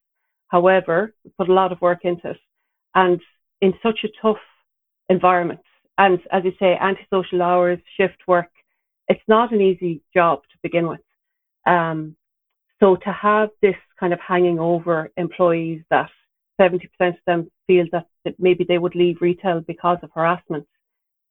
However, 0.49 1.13
we 1.23 1.31
put 1.37 1.49
a 1.49 1.53
lot 1.53 1.71
of 1.71 1.81
work 1.81 2.01
into 2.03 2.31
it, 2.31 2.37
and 2.95 3.19
in 3.61 3.73
such 3.81 3.99
a 4.03 4.09
tough 4.21 4.37
environment, 5.09 5.59
and 5.97 6.19
as 6.31 6.43
you 6.43 6.53
say, 6.59 6.77
antisocial 6.79 7.41
hours, 7.41 7.79
shift 7.97 8.17
work, 8.27 8.49
it's 9.07 9.21
not 9.27 9.51
an 9.51 9.61
easy 9.61 10.01
job 10.13 10.41
to 10.43 10.57
begin 10.61 10.87
with. 10.87 10.99
Um, 11.65 12.15
so 12.79 12.95
to 12.95 13.11
have 13.11 13.49
this 13.61 13.75
kind 13.99 14.13
of 14.13 14.19
hanging 14.19 14.59
over 14.59 15.09
employees 15.17 15.81
that 15.89 16.09
70% 16.59 16.81
of 17.01 17.15
them 17.25 17.51
feel 17.65 17.85
that, 17.91 18.07
that 18.25 18.35
maybe 18.39 18.63
they 18.67 18.77
would 18.77 18.95
leave 18.95 19.17
retail 19.21 19.61
because 19.61 19.97
of 20.03 20.11
harassment, 20.13 20.65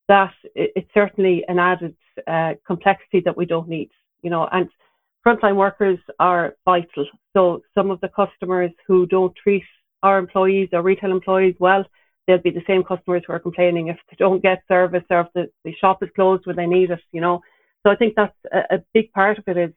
that 0.09 0.33
it, 0.55 0.73
it's 0.75 0.91
certainly 0.95 1.45
an 1.49 1.59
added 1.59 1.95
uh, 2.27 2.55
complexity 2.67 3.21
that 3.25 3.37
we 3.37 3.47
don't 3.47 3.69
need, 3.69 3.91
you 4.23 4.31
know, 4.31 4.49
and 4.53 4.69
frontline 5.27 5.57
workers 5.57 5.99
are 6.19 6.55
vital. 6.65 7.07
So 7.33 7.63
some 7.75 7.91
of 7.91 8.01
the 8.01 8.09
customers 8.09 8.71
who 8.87 9.07
don't 9.07 9.35
treat 9.37 9.65
our 10.03 10.19
employees 10.19 10.69
or 10.73 10.83
retail 10.83 11.11
employees 11.11 11.55
well, 11.59 11.85
they'll 12.27 12.39
be 12.39 12.51
the 12.51 12.63
same 12.67 12.83
customers 12.83 13.23
who 13.27 13.33
are 13.33 13.39
complaining 13.39 13.89
if 13.89 13.99
they 14.11 14.17
don't 14.19 14.43
get 14.43 14.63
service 14.69 15.05
or 15.11 15.21
if 15.21 15.29
the, 15.35 15.51
the 15.65 15.75
shop 15.81 16.03
is 16.03 16.09
closed 16.15 16.47
when 16.47 16.57
they 16.57 16.67
need 16.67 16.91
it, 16.91 17.01
you 17.13 17.21
know. 17.21 17.41
So 17.85 17.93
I 17.93 17.97
think 17.97 18.15
that's 18.17 18.37
a, 18.53 18.77
a 18.77 18.83
big 18.93 19.13
part 19.13 19.39
of 19.39 19.45
it 19.47 19.57
is 19.57 19.71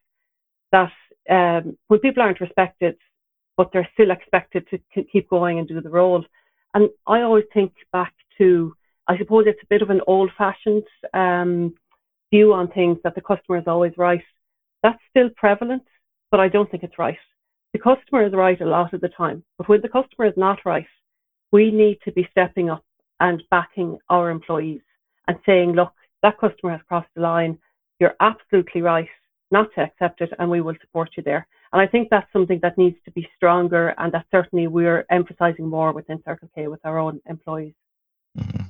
that 0.71 0.91
um, 1.29 1.77
when 1.87 1.99
people 1.99 2.23
aren't 2.23 2.41
respected, 2.41 2.95
but 3.55 3.69
they're 3.71 3.89
still 3.93 4.11
expected 4.11 4.65
to 4.71 5.03
keep 5.03 5.29
going 5.29 5.59
and 5.59 5.67
do 5.67 5.81
the 5.81 5.89
role. 5.89 6.23
And 6.73 6.89
I 7.05 7.21
always 7.21 7.45
think 7.53 7.73
back 7.91 8.13
to, 8.37 8.73
I 9.07 9.17
suppose 9.17 9.45
it's 9.47 9.61
a 9.61 9.67
bit 9.67 9.81
of 9.81 9.89
an 9.89 10.01
old 10.07 10.31
fashioned 10.37 10.83
um, 11.13 11.75
view 12.31 12.53
on 12.53 12.69
things 12.69 12.97
that 13.03 13.15
the 13.15 13.21
customer 13.21 13.57
is 13.57 13.67
always 13.67 13.93
right. 13.97 14.23
That's 14.81 14.99
still 15.09 15.29
prevalent, 15.35 15.83
but 16.31 16.39
I 16.39 16.47
don't 16.47 16.71
think 16.71 16.83
it's 16.83 16.97
right. 16.97 17.17
The 17.73 17.79
customer 17.79 18.25
is 18.25 18.33
right 18.33 18.59
a 18.61 18.65
lot 18.65 18.93
of 18.93 19.01
the 19.01 19.09
time, 19.09 19.43
but 19.57 19.67
when 19.67 19.81
the 19.81 19.89
customer 19.89 20.25
is 20.25 20.33
not 20.37 20.59
right, 20.65 20.87
we 21.51 21.71
need 21.71 21.99
to 22.05 22.11
be 22.11 22.27
stepping 22.31 22.69
up 22.69 22.83
and 23.19 23.43
backing 23.49 23.97
our 24.09 24.29
employees 24.29 24.81
and 25.27 25.37
saying, 25.45 25.73
look, 25.73 25.93
that 26.23 26.39
customer 26.39 26.71
has 26.73 26.81
crossed 26.87 27.09
the 27.15 27.21
line. 27.21 27.57
You're 27.99 28.15
absolutely 28.19 28.81
right 28.81 29.07
not 29.51 29.67
to 29.75 29.81
accept 29.81 30.21
it, 30.21 30.31
and 30.37 30.49
we 30.49 30.61
will 30.61 30.75
support 30.81 31.09
you 31.17 31.23
there. 31.23 31.47
And 31.73 31.81
I 31.81 31.87
think 31.87 32.09
that's 32.09 32.31
something 32.31 32.59
that 32.61 32.77
needs 32.77 32.97
to 33.05 33.11
be 33.11 33.27
stronger, 33.35 33.95
and 33.97 34.11
that 34.13 34.25
certainly 34.31 34.67
we're 34.67 35.05
emphasising 35.09 35.67
more 35.67 35.91
within 35.91 36.21
Circle 36.23 36.49
K 36.55 36.67
with 36.67 36.79
our 36.83 36.97
own 36.97 37.19
employees. 37.27 37.73
Mm-hmm. 38.37 38.63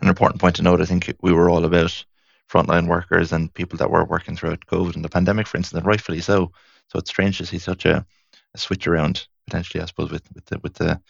An 0.00 0.08
important 0.08 0.40
point 0.40 0.56
to 0.56 0.62
note, 0.62 0.80
I 0.80 0.84
think 0.84 1.12
we 1.22 1.32
were 1.32 1.50
all 1.50 1.64
about 1.64 2.04
frontline 2.50 2.88
workers 2.88 3.32
and 3.32 3.52
people 3.54 3.78
that 3.78 3.90
were 3.90 4.04
working 4.04 4.36
throughout 4.36 4.66
COVID 4.66 4.94
and 4.94 5.04
the 5.04 5.08
pandemic, 5.08 5.46
for 5.46 5.56
instance, 5.56 5.78
and 5.78 5.86
rightfully 5.86 6.20
so. 6.20 6.52
So 6.88 6.98
it's 6.98 7.10
strange 7.10 7.38
to 7.38 7.46
see 7.46 7.58
such 7.58 7.84
a, 7.86 8.04
a 8.54 8.58
switch 8.58 8.86
around 8.86 9.26
potentially, 9.46 9.82
I 9.82 9.86
suppose, 9.86 10.10
with 10.10 10.28
with 10.34 10.46
the 10.46 10.58
with 10.58 10.74
the 10.74 11.00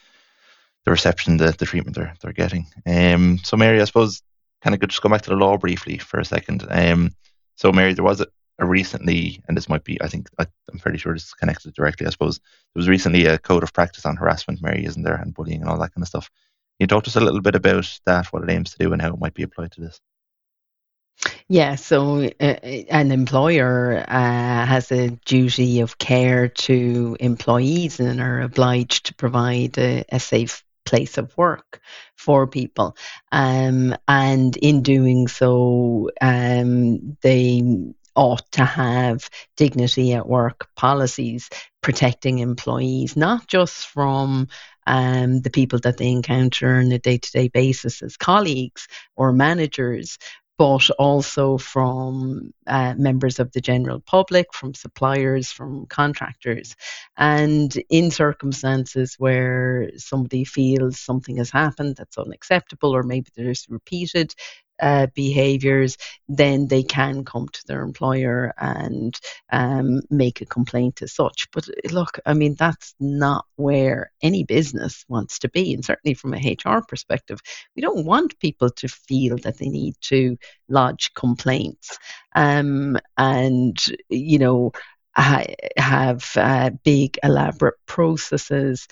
the 0.85 0.91
reception, 0.91 1.37
the, 1.37 1.53
the 1.53 1.67
treatment 1.67 1.97
they're 1.97 2.15
they're 2.21 2.33
getting. 2.33 2.67
Um, 2.87 3.39
so 3.43 3.57
Mary, 3.57 3.81
I 3.81 3.85
suppose, 3.85 4.23
kind 4.63 4.75
of 4.75 4.89
just 4.89 5.03
go 5.03 5.09
back 5.09 5.23
to 5.23 5.31
the 5.31 5.37
law 5.37 5.57
briefly 5.57 5.99
for 5.99 6.21
a 6.21 6.25
second. 6.25 6.67
Um, 6.69 7.11
so 7.57 7.73
Mary, 7.73 7.95
there 7.95 8.05
was 8.05 8.21
a, 8.21 8.27
recently, 8.59 9.43
and 9.49 9.57
this 9.57 9.69
might 9.69 9.85
be, 9.85 10.01
I 10.01 10.09
think, 10.09 10.29
I, 10.39 10.47
am 10.73 10.79
fairly 10.79 10.99
sure 10.99 11.13
this 11.13 11.25
is 11.25 11.35
connected 11.35 11.75
directly, 11.75 12.07
I 12.07 12.11
suppose. 12.11 12.39
There 12.39 12.81
was 12.81 12.89
recently 12.89 13.27
a 13.27 13.39
code 13.39 13.63
of 13.63 13.73
practice 13.73 14.07
on 14.07 14.17
harassment, 14.17 14.63
Mary, 14.63 14.85
isn't 14.85 15.03
there, 15.03 15.15
and 15.15 15.35
bullying 15.35 15.61
and 15.61 15.71
all 15.71 15.79
that 15.79 15.95
kind 15.95 16.03
of 16.03 16.09
stuff. 16.09 16.31
Can 16.79 16.85
you 16.85 16.87
talk 16.87 17.05
to 17.05 17.11
us 17.11 17.17
a 17.17 17.21
little 17.21 17.41
bit 17.41 17.55
about 17.55 17.99
that, 18.07 18.27
what 18.27 18.43
it 18.43 18.51
aims 18.51 18.73
to 18.73 18.79
do, 18.79 18.93
and 18.93 19.03
how 19.03 19.13
it 19.13 19.21
might 19.21 19.35
be 19.35 19.43
applied 19.43 19.73
to 19.73 19.81
this? 19.81 20.01
Yeah, 21.49 21.75
so 21.77 22.31
uh, 22.41 22.45
an 22.45 23.13
employer 23.13 24.05
uh, 24.09 24.67
has 24.67 24.91
a 24.91 25.11
duty 25.11 25.81
of 25.81 25.99
care 25.99 26.49
to 26.49 27.17
employees 27.21 28.01
and 28.01 28.21
are 28.21 28.41
obliged 28.41 29.07
to 29.07 29.15
provide 29.15 29.79
a, 29.79 30.05
a 30.09 30.19
safe 30.19 30.65
place 30.85 31.19
of 31.19 31.37
work 31.37 31.81
for 32.17 32.47
people. 32.47 32.97
Um, 33.31 33.95
and 34.09 34.57
in 34.57 34.83
doing 34.83 35.29
so, 35.29 36.11
um, 36.21 37.17
they 37.23 37.63
ought 38.15 38.51
to 38.53 38.65
have 38.65 39.29
dignity 39.57 40.13
at 40.13 40.29
work 40.29 40.69
policies 40.77 41.49
protecting 41.81 42.39
employees, 42.39 43.17
not 43.17 43.47
just 43.47 43.87
from 43.89 44.49
um, 44.87 45.41
the 45.41 45.51
people 45.51 45.79
that 45.81 45.97
they 45.97 46.11
encounter 46.11 46.77
on 46.77 46.93
a 46.93 46.99
day 46.99 47.19
to 47.19 47.31
day 47.33 47.49
basis 47.49 48.03
as 48.03 48.17
colleagues 48.17 48.89
or 49.17 49.33
managers, 49.33 50.19
but 50.63 50.89
also 50.91 51.59
from 51.59 52.55
uh, 52.69 52.95
members 52.97 53.41
of 53.41 53.51
the 53.51 53.61
general 53.61 53.99
public, 53.99 54.55
from 54.55 54.75
suppliers, 54.75 55.51
from 55.51 55.87
contractors. 55.87 56.77
And 57.17 57.75
in 57.91 58.13
circumstances 58.13 59.17
where 59.19 59.91
somebody 59.97 60.45
feels 60.45 61.01
something 61.01 61.37
has 61.39 61.51
happened 61.51 61.97
that's 61.97 62.17
unacceptable, 62.17 62.95
or 62.95 63.03
maybe 63.03 63.27
there's 63.35 63.67
repeated 63.69 64.37
uh, 64.83 65.07
behaviors, 65.15 65.97
then 66.29 66.67
they 66.67 66.83
can 66.83 67.25
come 67.25 67.49
to 67.49 67.63
their 67.67 67.83
employer 67.83 68.53
and 68.59 69.19
um, 69.53 70.03
make 70.11 70.41
a 70.41 70.47
complaint 70.47 71.01
as 71.03 71.13
such. 71.13 71.49
But 71.53 71.69
look, 71.91 72.19
I 72.27 72.35
mean, 72.35 72.57
that's 72.59 72.95
not 72.99 73.47
where 73.57 74.13
any 74.21 74.43
business 74.45 75.05
wants 75.09 75.39
to 75.41 75.49
be. 75.49 75.73
And 75.73 75.85
certainly 75.85 76.15
from 76.15 76.35
a 76.35 76.57
HR 76.67 76.83
perspective, 76.87 77.41
we 77.77 77.83
don't 77.83 78.05
want 78.05 78.41
people 78.41 78.71
to 78.71 78.89
feel 78.89 79.39
that 79.39 79.59
they 79.59 79.69
need 79.69 79.95
to 80.03 80.37
lodge 80.69 81.15
complaints. 81.15 81.99
Um, 82.35 82.99
and, 83.17 83.79
you 84.09 84.39
know, 84.41 84.73
have 85.15 86.33
uh, 86.37 86.71
big 86.85 87.19
elaborate 87.23 87.77
processes 87.87 88.89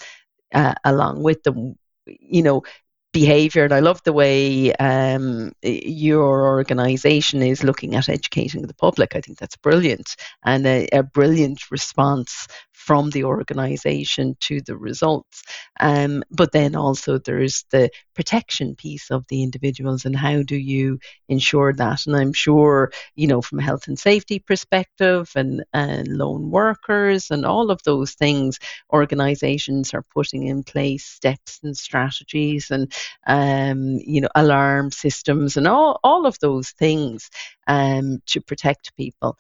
uh, 0.55 0.75
along 0.85 1.23
with 1.23 1.43
them 1.45 1.77
you 2.07 2.43
know 2.43 2.63
behavior. 3.13 3.65
And 3.65 3.73
i 3.73 3.81
love 3.81 4.01
the 4.05 4.13
way 4.13 4.73
um, 4.75 5.53
your 5.63 6.45
organization 6.47 7.43
is 7.43 7.65
looking 7.65 7.95
at 7.95 8.09
educating 8.09 8.63
the 8.67 8.75
public. 8.75 9.17
I 9.17 9.21
think 9.21 9.39
that's 9.39 9.57
brilliant. 9.57 10.17
And 10.45 10.67
a, 10.67 10.89
a 10.93 11.03
brilliant 11.03 11.71
response 11.71 12.47
from 12.91 13.11
the 13.11 13.23
organization 13.23 14.37
to 14.41 14.61
the 14.63 14.77
results. 14.77 15.45
Um, 15.79 16.25
but 16.29 16.51
then 16.51 16.75
also 16.75 17.19
there's 17.19 17.65
the 17.71 17.89
protection 18.17 18.75
piece 18.75 19.13
of 19.13 19.25
the 19.29 19.45
individuals 19.45 20.07
and 20.07 20.17
how 20.17 20.43
do 20.43 20.57
you 20.57 20.99
ensure 21.29 21.73
that? 21.73 22.05
And 22.09 22.17
I'm 22.17 22.33
sure, 22.33 22.91
you 23.15 23.29
know, 23.29 23.43
from 23.43 23.61
a 23.61 23.63
health 23.63 23.87
and 23.87 23.97
safety 23.97 24.41
perspective 24.41 25.31
and, 25.37 25.63
and 25.73 26.09
lone 26.09 26.51
workers 26.51 27.31
and 27.31 27.47
all 27.47 27.71
of 27.71 27.81
those 27.85 28.15
things, 28.15 28.59
organizations 28.93 29.95
are 29.95 30.05
putting 30.13 30.49
in 30.49 30.65
place 30.65 31.05
steps 31.05 31.61
and 31.63 31.77
strategies 31.77 32.73
and, 32.73 32.93
um, 33.25 33.99
you 34.05 34.21
know, 34.21 34.31
alarm 34.35 34.91
systems 34.91 35.57
and 35.57 35.69
all, 35.69 36.01
all 36.03 36.27
of 36.27 36.41
those 36.41 36.71
things 36.71 37.31
um, 37.69 38.21
to 38.27 38.41
protect 38.41 38.97
people 38.97 39.39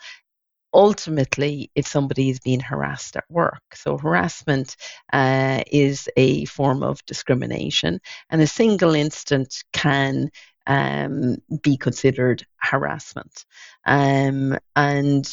ultimately 0.72 1.70
if 1.74 1.86
somebody 1.86 2.30
is 2.30 2.40
being 2.40 2.60
harassed 2.60 3.16
at 3.16 3.30
work. 3.30 3.62
So, 3.74 3.98
harassment 3.98 4.76
uh, 5.12 5.62
is 5.70 6.08
a 6.16 6.44
form 6.46 6.82
of 6.82 7.04
discrimination, 7.06 8.00
and 8.30 8.40
a 8.40 8.46
single 8.46 8.94
incident 8.94 9.64
can 9.72 10.30
um, 10.66 11.38
be 11.62 11.76
considered 11.76 12.46
harassment. 12.56 13.44
Um, 13.86 14.56
and, 14.76 15.28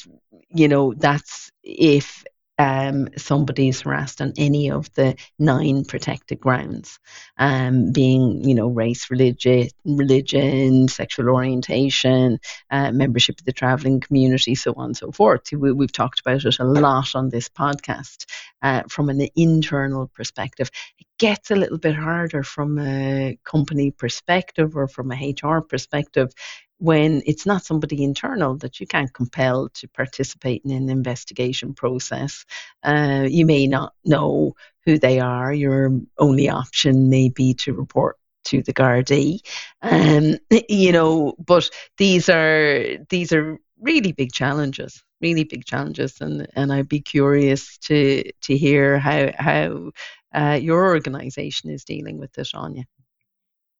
you 0.49 0.67
know, 0.67 0.93
that's 0.95 1.51
if 1.63 2.23
um, 2.57 3.09
somebody's 3.17 3.81
harassed 3.81 4.21
on 4.21 4.33
any 4.37 4.71
of 4.71 4.91
the 4.93 5.15
nine 5.37 5.85
protected 5.85 6.39
grounds, 6.39 6.99
um, 7.37 7.91
being 7.91 8.43
you 8.43 8.55
know 8.55 8.67
race, 8.67 9.09
religion, 9.11 9.69
religion, 9.85 10.87
sexual 10.87 11.29
orientation, 11.29 12.39
uh, 12.71 12.91
membership 12.91 13.39
of 13.39 13.45
the 13.45 13.51
travelling 13.51 13.99
community, 13.99 14.55
so 14.55 14.73
on 14.77 14.85
and 14.85 14.97
so 14.97 15.11
forth. 15.11 15.51
We, 15.51 15.69
have 15.69 15.91
talked 15.91 16.19
about 16.19 16.45
it 16.45 16.59
a 16.59 16.63
lot 16.63 17.15
on 17.15 17.29
this 17.29 17.49
podcast. 17.49 18.25
Uh, 18.61 18.81
from 18.89 19.09
an 19.09 19.27
internal 19.35 20.07
perspective, 20.07 20.71
it 20.97 21.07
gets 21.19 21.51
a 21.51 21.55
little 21.55 21.77
bit 21.77 21.95
harder 21.95 22.43
from 22.43 22.79
a 22.79 23.37
company 23.43 23.91
perspective 23.91 24.75
or 24.75 24.87
from 24.87 25.11
a 25.11 25.35
HR 25.35 25.61
perspective 25.61 26.31
when 26.79 27.21
it's 27.25 27.45
not 27.45 27.63
somebody 27.63 28.03
internal 28.03 28.55
that 28.57 28.79
you 28.79 28.87
can't 28.87 29.13
compel 29.13 29.69
to 29.69 29.87
participate 29.87 30.61
in 30.63 30.71
an 30.71 30.89
investigation 30.89 31.73
process. 31.73 32.45
Uh, 32.83 33.25
you 33.27 33.45
may 33.45 33.67
not 33.67 33.93
know 34.05 34.53
who 34.85 34.99
they 34.99 35.19
are. 35.19 35.53
Your 35.53 35.91
only 36.19 36.49
option 36.49 37.09
may 37.09 37.29
be 37.29 37.53
to 37.55 37.73
report 37.73 38.17
to 38.45 38.61
the 38.61 38.73
Gardaí. 38.73 39.39
Um, 39.81 40.37
you 40.69 40.91
know, 40.91 41.35
but 41.39 41.69
these 41.97 42.29
are 42.29 42.97
these 43.09 43.33
are 43.33 43.59
really 43.81 44.11
big 44.11 44.31
challenges, 44.31 45.03
really 45.21 45.43
big 45.43 45.65
challenges, 45.65 46.21
and 46.21 46.47
and 46.55 46.71
I'd 46.71 46.89
be 46.89 47.01
curious 47.01 47.77
to 47.79 48.23
to 48.43 48.57
hear 48.57 48.99
how 48.99 49.31
how 49.37 49.91
uh, 50.33 50.59
your 50.61 50.87
organisation 50.87 51.69
is 51.69 51.83
dealing 51.83 52.17
with 52.17 52.33
this, 52.33 52.53
Áine. 52.53 52.85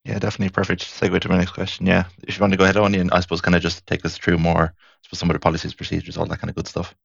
Yeah, 0.08 0.20
definitely 0.20 0.54
perfect 0.54 0.84
segue 0.84 1.20
to 1.20 1.30
my 1.30 1.38
next 1.38 1.52
question. 1.52 1.86
Yeah, 1.86 2.06
if 2.24 2.38
you 2.38 2.42
want 2.42 2.54
to 2.54 2.58
go 2.58 2.64
ahead 2.64 2.78
on, 2.78 2.96
and 2.96 3.12
I 3.12 3.20
suppose 3.20 3.42
kind 3.42 3.56
of 3.56 3.62
just 3.62 3.86
take 3.88 4.06
us 4.06 4.18
through 4.18 4.38
more, 4.38 4.74
suppose 5.04 5.20
some 5.20 5.30
of 5.30 5.34
the 5.34 5.40
policies, 5.40 5.74
procedures, 5.74 6.16
all 6.16 6.26
that 6.28 6.40
kind 6.40 6.50
of 6.50 6.56
good 6.56 6.68
stuff. 6.68 6.96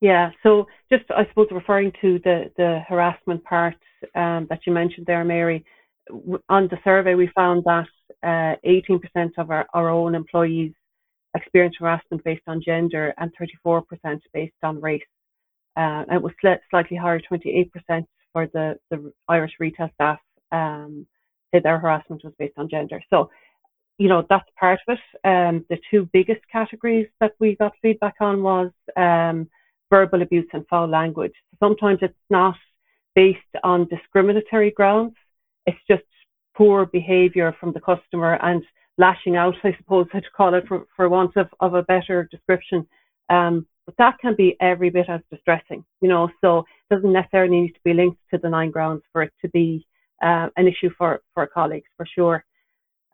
Yeah, 0.00 0.32
so 0.42 0.66
just 0.90 1.04
I 1.10 1.24
suppose 1.28 1.46
referring 1.52 1.92
to 2.00 2.18
the 2.24 2.50
the 2.56 2.80
harassment 2.88 3.44
part 3.44 3.76
um, 4.16 4.48
that 4.50 4.66
you 4.66 4.72
mentioned 4.72 5.06
there, 5.06 5.24
Mary. 5.24 5.64
On 6.48 6.66
the 6.66 6.78
survey, 6.82 7.14
we 7.14 7.28
found 7.28 7.62
that 7.64 7.86
uh, 8.24 8.56
18% 8.66 8.98
of 9.38 9.52
our, 9.52 9.64
our 9.72 9.88
own 9.88 10.16
employees 10.16 10.72
experience 11.36 11.76
harassment 11.78 12.24
based 12.24 12.42
on 12.48 12.60
gender 12.60 13.14
and 13.18 13.30
34% 13.40 13.84
based 14.34 14.52
on 14.64 14.80
race. 14.80 15.00
Uh, 15.76 16.04
it 16.10 16.20
was 16.20 16.32
slightly 16.70 16.96
higher, 16.96 17.20
28% 17.20 17.70
for 18.32 18.48
the, 18.52 18.76
the 18.90 19.12
Irish 19.28 19.52
retail 19.60 19.88
staff 19.94 20.18
um, 20.50 21.06
their 21.60 21.78
harassment 21.78 22.24
was 22.24 22.32
based 22.38 22.54
on 22.56 22.68
gender. 22.68 23.02
So, 23.10 23.30
you 23.98 24.08
know, 24.08 24.26
that's 24.28 24.48
part 24.58 24.80
of 24.88 24.96
it. 24.96 25.28
Um, 25.28 25.64
the 25.68 25.78
two 25.90 26.08
biggest 26.12 26.40
categories 26.50 27.08
that 27.20 27.32
we 27.38 27.56
got 27.56 27.72
feedback 27.82 28.14
on 28.20 28.42
was 28.42 28.70
um, 28.96 29.48
verbal 29.90 30.22
abuse 30.22 30.48
and 30.52 30.66
foul 30.68 30.88
language. 30.88 31.34
Sometimes 31.60 31.98
it's 32.02 32.14
not 32.30 32.56
based 33.14 33.40
on 33.62 33.86
discriminatory 33.88 34.70
grounds. 34.70 35.14
It's 35.66 35.78
just 35.88 36.02
poor 36.56 36.86
behaviour 36.86 37.54
from 37.60 37.72
the 37.72 37.80
customer 37.80 38.38
and 38.42 38.62
lashing 38.98 39.36
out, 39.36 39.54
I 39.64 39.74
suppose 39.78 40.06
I'd 40.12 40.24
call 40.36 40.54
it 40.54 40.66
for, 40.66 40.86
for 40.96 41.08
want 41.08 41.36
of, 41.36 41.48
of 41.60 41.74
a 41.74 41.82
better 41.82 42.28
description. 42.30 42.86
Um, 43.30 43.66
but 43.86 43.96
that 43.98 44.18
can 44.20 44.34
be 44.36 44.56
every 44.60 44.90
bit 44.90 45.08
as 45.08 45.20
distressing, 45.30 45.84
you 46.00 46.08
know, 46.08 46.28
so 46.40 46.60
it 46.60 46.94
doesn't 46.94 47.12
necessarily 47.12 47.60
need 47.62 47.72
to 47.72 47.80
be 47.84 47.94
linked 47.94 48.20
to 48.32 48.38
the 48.38 48.48
nine 48.48 48.70
grounds 48.70 49.02
for 49.12 49.22
it 49.22 49.32
to 49.42 49.48
be 49.48 49.86
uh, 50.22 50.48
an 50.56 50.68
issue 50.68 50.90
for, 50.96 51.20
for 51.34 51.46
colleagues 51.46 51.88
for 51.96 52.06
sure. 52.06 52.44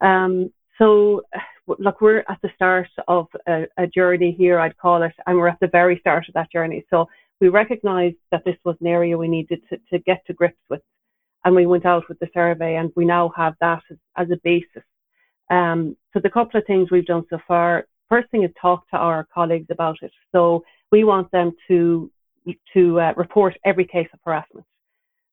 Um, 0.00 0.52
so, 0.78 1.22
look, 1.66 2.00
we're 2.00 2.24
at 2.28 2.38
the 2.42 2.50
start 2.54 2.88
of 3.08 3.26
a, 3.48 3.66
a, 3.76 3.86
journey 3.86 4.34
here, 4.36 4.60
I'd 4.60 4.76
call 4.76 5.02
it, 5.02 5.12
and 5.26 5.36
we're 5.36 5.48
at 5.48 5.58
the 5.60 5.66
very 5.66 5.98
start 5.98 6.28
of 6.28 6.34
that 6.34 6.52
journey. 6.52 6.84
So, 6.90 7.08
we 7.40 7.48
recognised 7.48 8.16
that 8.30 8.44
this 8.44 8.56
was 8.64 8.76
an 8.80 8.86
area 8.86 9.16
we 9.16 9.28
needed 9.28 9.62
to, 9.70 9.78
to 9.90 9.98
get 10.00 10.24
to 10.26 10.32
grips 10.32 10.58
with, 10.68 10.82
and 11.44 11.54
we 11.54 11.66
went 11.66 11.86
out 11.86 12.08
with 12.08 12.18
the 12.20 12.28
survey, 12.32 12.76
and 12.76 12.92
we 12.94 13.04
now 13.04 13.32
have 13.36 13.54
that 13.60 13.82
as, 13.90 13.96
as 14.16 14.30
a 14.30 14.40
basis. 14.44 14.84
Um, 15.50 15.96
so, 16.12 16.20
the 16.20 16.30
couple 16.30 16.60
of 16.60 16.66
things 16.66 16.90
we've 16.90 17.06
done 17.06 17.24
so 17.30 17.38
far 17.48 17.86
first 18.08 18.30
thing 18.30 18.42
is 18.44 18.50
talk 18.60 18.88
to 18.88 18.96
our 18.96 19.26
colleagues 19.34 19.66
about 19.70 19.96
it. 20.02 20.12
So, 20.32 20.64
we 20.92 21.04
want 21.04 21.30
them 21.32 21.52
to 21.68 22.10
to 22.72 23.00
uh, 23.00 23.12
report 23.16 23.58
every 23.64 23.84
case 23.84 24.08
of 24.12 24.20
harassment. 24.24 24.64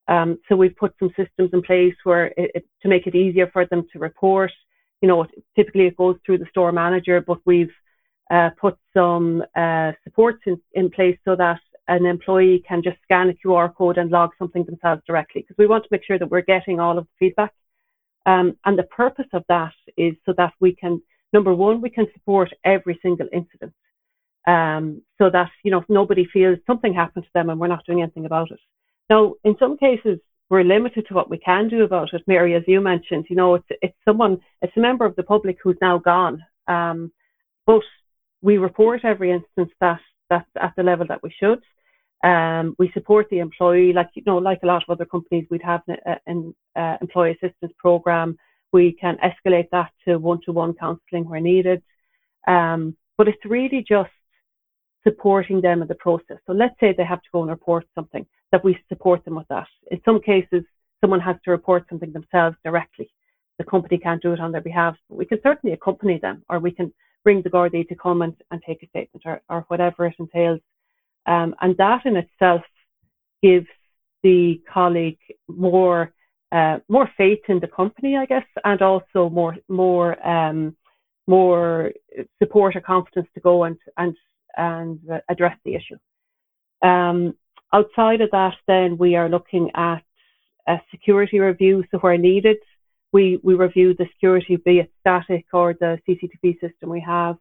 Um, 0.08 0.38
so 0.48 0.56
we've 0.56 0.76
put 0.76 0.94
some 1.00 1.10
systems 1.16 1.50
in 1.54 1.62
place 1.62 1.96
where 2.04 2.28
it, 2.38 2.52
it, 2.56 2.66
to 2.82 2.88
make 2.88 3.08
it 3.08 3.16
easier 3.16 3.50
for 3.52 3.66
them 3.66 3.86
to 3.92 4.00
report. 4.00 4.52
You 5.02 5.08
know, 5.08 5.26
typically 5.56 5.88
it 5.88 5.98
goes 5.98 6.18
through 6.26 6.40
the 6.40 6.46
store 6.50 6.72
manager, 6.72 7.22
but 7.22 7.40
we've 7.46 7.74
uh, 8.32 8.50
put 8.60 8.78
some 8.94 9.44
uh, 9.56 9.92
supports 10.04 10.42
in, 10.46 10.60
in 10.74 10.90
place 10.90 11.18
so 11.26 11.36
that 11.36 11.60
an 11.88 12.06
employee 12.06 12.64
can 12.68 12.82
just 12.82 12.98
scan 13.04 13.30
a 13.30 13.34
QR 13.34 13.74
code 13.74 13.98
and 13.98 14.10
log 14.10 14.32
something 14.40 14.64
themselves 14.66 15.02
directly 15.06 15.42
because 15.42 15.58
we 15.58 15.68
want 15.68 15.84
to 15.84 15.90
make 15.92 16.04
sure 16.04 16.18
that 16.18 16.30
we're 16.30 16.42
getting 16.42 16.80
all 16.80 16.98
of 16.98 17.06
the 17.06 17.28
feedback. 17.28 17.54
Um, 18.26 18.58
and 18.66 18.78
the 18.78 18.84
purpose 18.84 19.28
of 19.34 19.44
that 19.50 19.74
is 19.98 20.16
so 20.26 20.34
that 20.38 20.54
we 20.60 20.76
can, 20.76 21.02
number 21.32 21.54
one, 21.54 21.82
we 21.82 21.92
can 21.92 22.08
support 22.14 22.52
every 22.64 22.98
single 23.02 23.28
incident. 23.32 23.74
Um, 24.48 25.02
so 25.20 25.30
that, 25.32 25.52
you 25.64 25.72
know, 25.72 25.84
nobody 25.90 26.26
feels 26.32 26.60
something 26.68 26.94
happened 26.94 27.26
to 27.26 27.32
them 27.34 27.50
and 27.50 27.60
we're 27.60 27.68
not 27.68 27.86
doing 27.86 28.02
anything 28.02 28.26
about 28.26 28.52
it. 28.52 28.60
Now, 29.10 29.36
in 29.44 29.56
some 29.60 29.78
cases, 29.78 30.20
we're 30.50 30.64
limited 30.64 31.08
to 31.08 31.14
what 31.14 31.30
we 31.30 31.38
can 31.38 31.70
do 31.70 31.84
about 31.84 32.14
it. 32.14 32.22
Mary, 32.28 32.56
as 32.56 32.64
you 32.68 32.82
mentioned, 32.82 33.26
you 33.30 33.36
know, 33.36 33.56
it's 33.56 33.68
it's 33.82 33.98
someone, 34.06 34.40
it's 34.62 34.78
a 34.78 34.80
member 34.80 35.06
of 35.06 35.16
the 35.16 35.24
public 35.24 35.58
who's 35.62 35.78
now 35.82 35.98
gone. 35.98 36.44
Um, 36.68 37.12
but 37.66 37.82
we 38.42 38.58
report 38.58 39.04
every 39.04 39.32
instance 39.32 39.72
that 39.82 40.00
that's 40.30 40.50
at 40.62 40.74
the 40.78 40.84
level 40.84 41.06
that 41.08 41.24
we 41.24 41.34
should. 41.40 41.62
Um, 42.24 42.76
we 42.80 42.92
support 42.94 43.28
the 43.30 43.40
employee, 43.40 43.94
like 43.94 44.10
you 44.16 44.24
know, 44.26 44.38
like 44.38 44.60
a 44.64 44.68
lot 44.68 44.84
of 44.84 44.90
other 44.90 45.06
companies, 45.06 45.46
we'd 45.50 45.62
have 45.62 45.82
an, 46.26 46.54
uh, 46.76 46.98
employee 47.02 47.38
assistance 47.42 47.74
program. 47.78 48.38
We 48.72 48.94
can 48.94 49.18
escalate 49.18 49.70
that 49.72 49.92
to 50.06 50.18
one-to-one 50.18 50.74
counselling 50.74 51.30
where 51.30 51.40
needed. 51.40 51.82
Um, 52.48 52.98
but 53.18 53.28
it's 53.28 53.46
really 53.46 53.86
just 53.88 54.10
supporting 55.06 55.62
them 55.62 55.82
in 55.82 55.88
the 55.88 55.96
process. 55.96 56.38
So 56.48 56.54
let's 56.54 56.80
say 56.80 56.94
they 56.94 57.06
have 57.06 57.22
to 57.22 57.30
go 57.32 57.42
and 57.42 57.50
report 57.50 57.86
something 57.96 58.26
that 58.52 58.64
we 58.64 58.78
support 58.90 59.24
them 59.24 59.36
with 59.36 59.48
that. 59.50 59.68
In 59.92 60.02
some 60.04 60.20
cases, 60.22 60.64
someone 61.02 61.20
has 61.20 61.36
to 61.46 61.52
report 61.52 61.86
something 61.90 62.12
themselves 62.12 62.58
directly. 62.64 63.10
The 63.58 63.66
company 63.66 63.98
can't 63.98 64.22
do 64.22 64.34
it 64.34 64.40
on 64.40 64.52
their 64.52 64.62
behalf, 64.62 64.96
we 65.10 65.26
can 65.26 65.40
certainly 65.42 65.74
accompany 65.74 66.18
them, 66.18 66.44
or 66.50 66.60
we 66.60 66.72
can 66.72 66.92
bring 67.24 67.42
the 67.42 67.50
Gardaí 67.50 67.88
to 67.88 67.96
come 67.96 68.22
and, 68.22 68.36
and 68.52 68.62
take 68.66 68.84
a 68.84 68.88
statement, 68.88 69.24
or, 69.26 69.42
or 69.50 69.62
whatever 69.70 70.06
it 70.06 70.16
entails. 70.20 70.60
Um, 71.26 71.56
and 71.62 71.76
that 71.78 72.06
in 72.06 72.18
itself 72.18 72.62
gives 73.42 73.68
the 74.24 74.62
colleague 74.72 75.20
more 75.48 76.12
uh, 76.52 76.78
more 76.88 77.10
faith 77.18 77.42
in 77.50 77.60
the 77.60 77.68
company, 77.68 78.16
I 78.16 78.26
guess, 78.26 78.46
and 78.64 78.82
also 78.82 79.30
more 79.30 79.58
more 79.68 80.28
um, 80.28 80.76
more 81.28 81.92
support 82.42 82.76
or 82.76 82.82
confidence 82.82 83.28
to 83.34 83.40
go 83.40 83.64
and 83.64 83.78
and 83.98 84.16
and 84.58 85.00
address 85.30 85.58
the 85.66 85.76
issue. 85.76 85.98
Um, 86.88 87.36
Outside 87.76 88.22
of 88.22 88.32
that, 88.32 88.56
then 88.68 88.98
we 88.98 89.18
are 89.18 89.28
looking 89.28 89.70
at 89.76 90.02
a 90.66 90.78
security 90.92 91.40
review. 91.40 91.84
So 91.92 91.98
where 91.98 92.18
needed, 92.18 92.58
we, 93.12 93.38
we 93.44 93.56
review 93.56 93.94
the 93.94 94.08
security, 94.14 94.56
be 94.56 94.80
it 94.80 94.94
static 95.02 95.46
or 95.52 95.74
the 95.74 96.00
CCTV 96.08 96.60
system 96.62 96.90
we 96.90 97.02
have. 97.02 97.38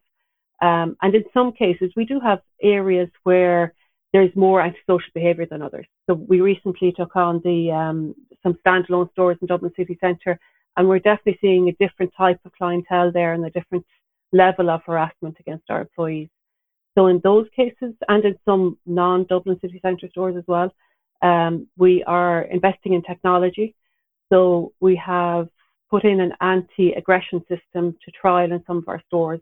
Um, 0.61 0.97
and 1.01 1.15
in 1.15 1.23
some 1.33 1.53
cases, 1.53 1.93
we 1.95 2.03
do 2.03 2.19
have 2.19 2.39
areas 2.61 3.09
where 3.23 3.73
there's 4.11 4.35
more 4.35 4.61
antisocial 4.61 5.11
behaviour 5.13 5.45
than 5.45 5.61
others. 5.61 5.85
So 6.09 6.15
we 6.15 6.41
recently 6.41 6.91
took 6.91 7.15
on 7.15 7.39
the 7.45 7.71
um, 7.71 8.15
some 8.43 8.57
standalone 8.65 9.11
stores 9.13 9.37
in 9.39 9.47
Dublin 9.47 9.71
city 9.77 9.97
centre, 10.01 10.37
and 10.75 10.89
we're 10.89 10.99
definitely 10.99 11.37
seeing 11.39 11.69
a 11.69 11.85
different 11.85 12.11
type 12.17 12.39
of 12.43 12.51
clientele 12.53 13.11
there 13.13 13.33
and 13.33 13.45
a 13.45 13.49
different 13.51 13.85
level 14.33 14.69
of 14.69 14.81
harassment 14.85 15.37
against 15.39 15.69
our 15.69 15.81
employees. 15.81 16.29
So 16.95 17.07
in 17.07 17.19
those 17.23 17.47
cases, 17.55 17.93
and 18.07 18.23
in 18.23 18.35
some 18.45 18.77
non-Dublin 18.85 19.59
city 19.59 19.79
centre 19.81 20.09
stores 20.09 20.35
as 20.37 20.45
well, 20.47 20.73
um, 21.21 21.67
we 21.77 22.03
are 22.03 22.43
investing 22.43 22.93
in 22.93 23.01
technology. 23.01 23.75
So 24.31 24.73
we 24.79 24.95
have 24.95 25.49
put 25.91 26.03
in 26.03 26.19
an 26.19 26.33
anti-aggression 26.41 27.41
system 27.41 27.95
to 28.03 28.11
trial 28.11 28.51
in 28.51 28.63
some 28.65 28.77
of 28.77 28.87
our 28.87 29.01
stores. 29.07 29.41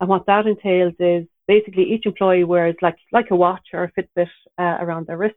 And 0.00 0.08
what 0.08 0.26
that 0.26 0.46
entails 0.46 0.94
is 0.98 1.26
basically 1.46 1.84
each 1.84 2.06
employee 2.06 2.44
wears 2.44 2.76
like 2.82 2.98
like 3.12 3.30
a 3.30 3.36
watch 3.36 3.68
or 3.72 3.84
a 3.84 3.92
Fitbit 3.92 4.28
uh, 4.58 4.76
around 4.84 5.06
their 5.06 5.18
wrist. 5.18 5.36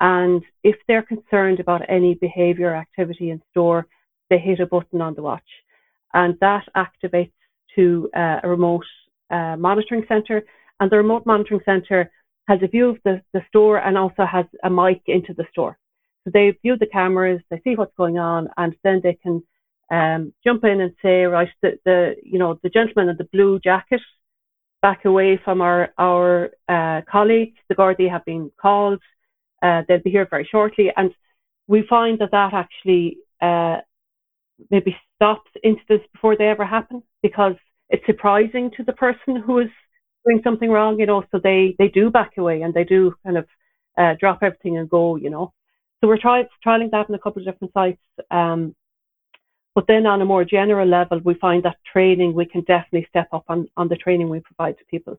And 0.00 0.42
if 0.62 0.76
they're 0.86 1.02
concerned 1.02 1.60
about 1.60 1.88
any 1.88 2.14
behaviour 2.14 2.70
or 2.70 2.76
activity 2.76 3.30
in 3.30 3.40
store, 3.50 3.86
they 4.28 4.38
hit 4.38 4.60
a 4.60 4.66
button 4.66 5.00
on 5.00 5.14
the 5.14 5.22
watch, 5.22 5.50
and 6.12 6.36
that 6.40 6.64
activates 6.76 7.32
to 7.74 8.10
uh, 8.16 8.40
a 8.42 8.48
remote 8.48 8.86
uh, 9.30 9.56
monitoring 9.56 10.04
centre 10.08 10.42
and 10.80 10.90
the 10.90 10.96
remote 10.96 11.26
monitoring 11.26 11.60
center 11.64 12.10
has 12.48 12.60
a 12.62 12.68
view 12.68 12.90
of 12.90 12.98
the, 13.04 13.22
the 13.32 13.42
store 13.48 13.78
and 13.78 13.96
also 13.96 14.24
has 14.24 14.44
a 14.62 14.70
mic 14.70 15.02
into 15.06 15.32
the 15.34 15.46
store. 15.50 15.78
So 16.24 16.30
they 16.32 16.56
view 16.62 16.76
the 16.78 16.86
cameras, 16.86 17.40
they 17.50 17.60
see 17.64 17.74
what's 17.74 17.94
going 17.96 18.18
on, 18.18 18.48
and 18.56 18.74
then 18.82 19.00
they 19.02 19.14
can 19.22 19.42
um, 19.90 20.32
jump 20.42 20.64
in 20.64 20.80
and 20.80 20.94
say, 21.02 21.24
right, 21.24 21.48
the, 21.62 21.78
the 21.84 22.16
you 22.22 22.38
know 22.38 22.58
the 22.62 22.70
gentleman 22.70 23.10
in 23.10 23.16
the 23.16 23.28
blue 23.32 23.58
jacket, 23.60 24.00
back 24.80 25.04
away 25.04 25.38
from 25.44 25.60
our 25.60 25.90
our 25.98 26.50
uh, 26.68 27.02
colleagues. 27.10 27.58
The 27.68 27.74
Gardaí 27.74 28.10
have 28.10 28.24
been 28.24 28.50
called. 28.60 29.00
Uh, 29.62 29.82
they'll 29.86 30.02
be 30.02 30.10
here 30.10 30.26
very 30.28 30.48
shortly, 30.50 30.90
and 30.96 31.14
we 31.66 31.86
find 31.88 32.18
that 32.18 32.30
that 32.32 32.54
actually 32.54 33.18
uh, 33.40 33.78
maybe 34.70 34.96
stops 35.14 35.50
incidents 35.62 36.06
before 36.12 36.36
they 36.36 36.48
ever 36.48 36.64
happen 36.64 37.02
because 37.22 37.54
it's 37.90 38.04
surprising 38.06 38.70
to 38.76 38.82
the 38.82 38.92
person 38.92 39.36
who 39.36 39.58
is 39.58 39.70
doing 40.26 40.40
something 40.44 40.70
wrong, 40.70 40.98
you 40.98 41.06
know. 41.06 41.24
So 41.30 41.38
they 41.42 41.74
they 41.78 41.88
do 41.88 42.10
back 42.10 42.32
away 42.36 42.62
and 42.62 42.72
they 42.74 42.84
do 42.84 43.14
kind 43.24 43.38
of 43.38 43.46
uh, 43.98 44.14
drop 44.18 44.38
everything 44.42 44.78
and 44.78 44.88
go, 44.88 45.16
you 45.16 45.30
know. 45.30 45.52
So 46.00 46.08
we're 46.08 46.18
trying 46.18 46.46
trialing 46.64 46.90
that 46.90 47.08
in 47.08 47.14
a 47.14 47.18
couple 47.18 47.40
of 47.40 47.46
different 47.46 47.72
sites. 47.72 48.00
Um, 48.30 48.74
but 49.74 49.86
then 49.88 50.06
on 50.06 50.22
a 50.22 50.24
more 50.24 50.44
general 50.44 50.86
level, 50.86 51.20
we 51.24 51.34
find 51.34 51.62
that 51.64 51.76
training, 51.90 52.34
we 52.34 52.46
can 52.46 52.60
definitely 52.62 53.06
step 53.08 53.28
up 53.32 53.44
on, 53.48 53.68
on 53.76 53.88
the 53.88 53.96
training 53.96 54.28
we 54.28 54.40
provide 54.40 54.78
to 54.78 54.84
people. 54.84 55.18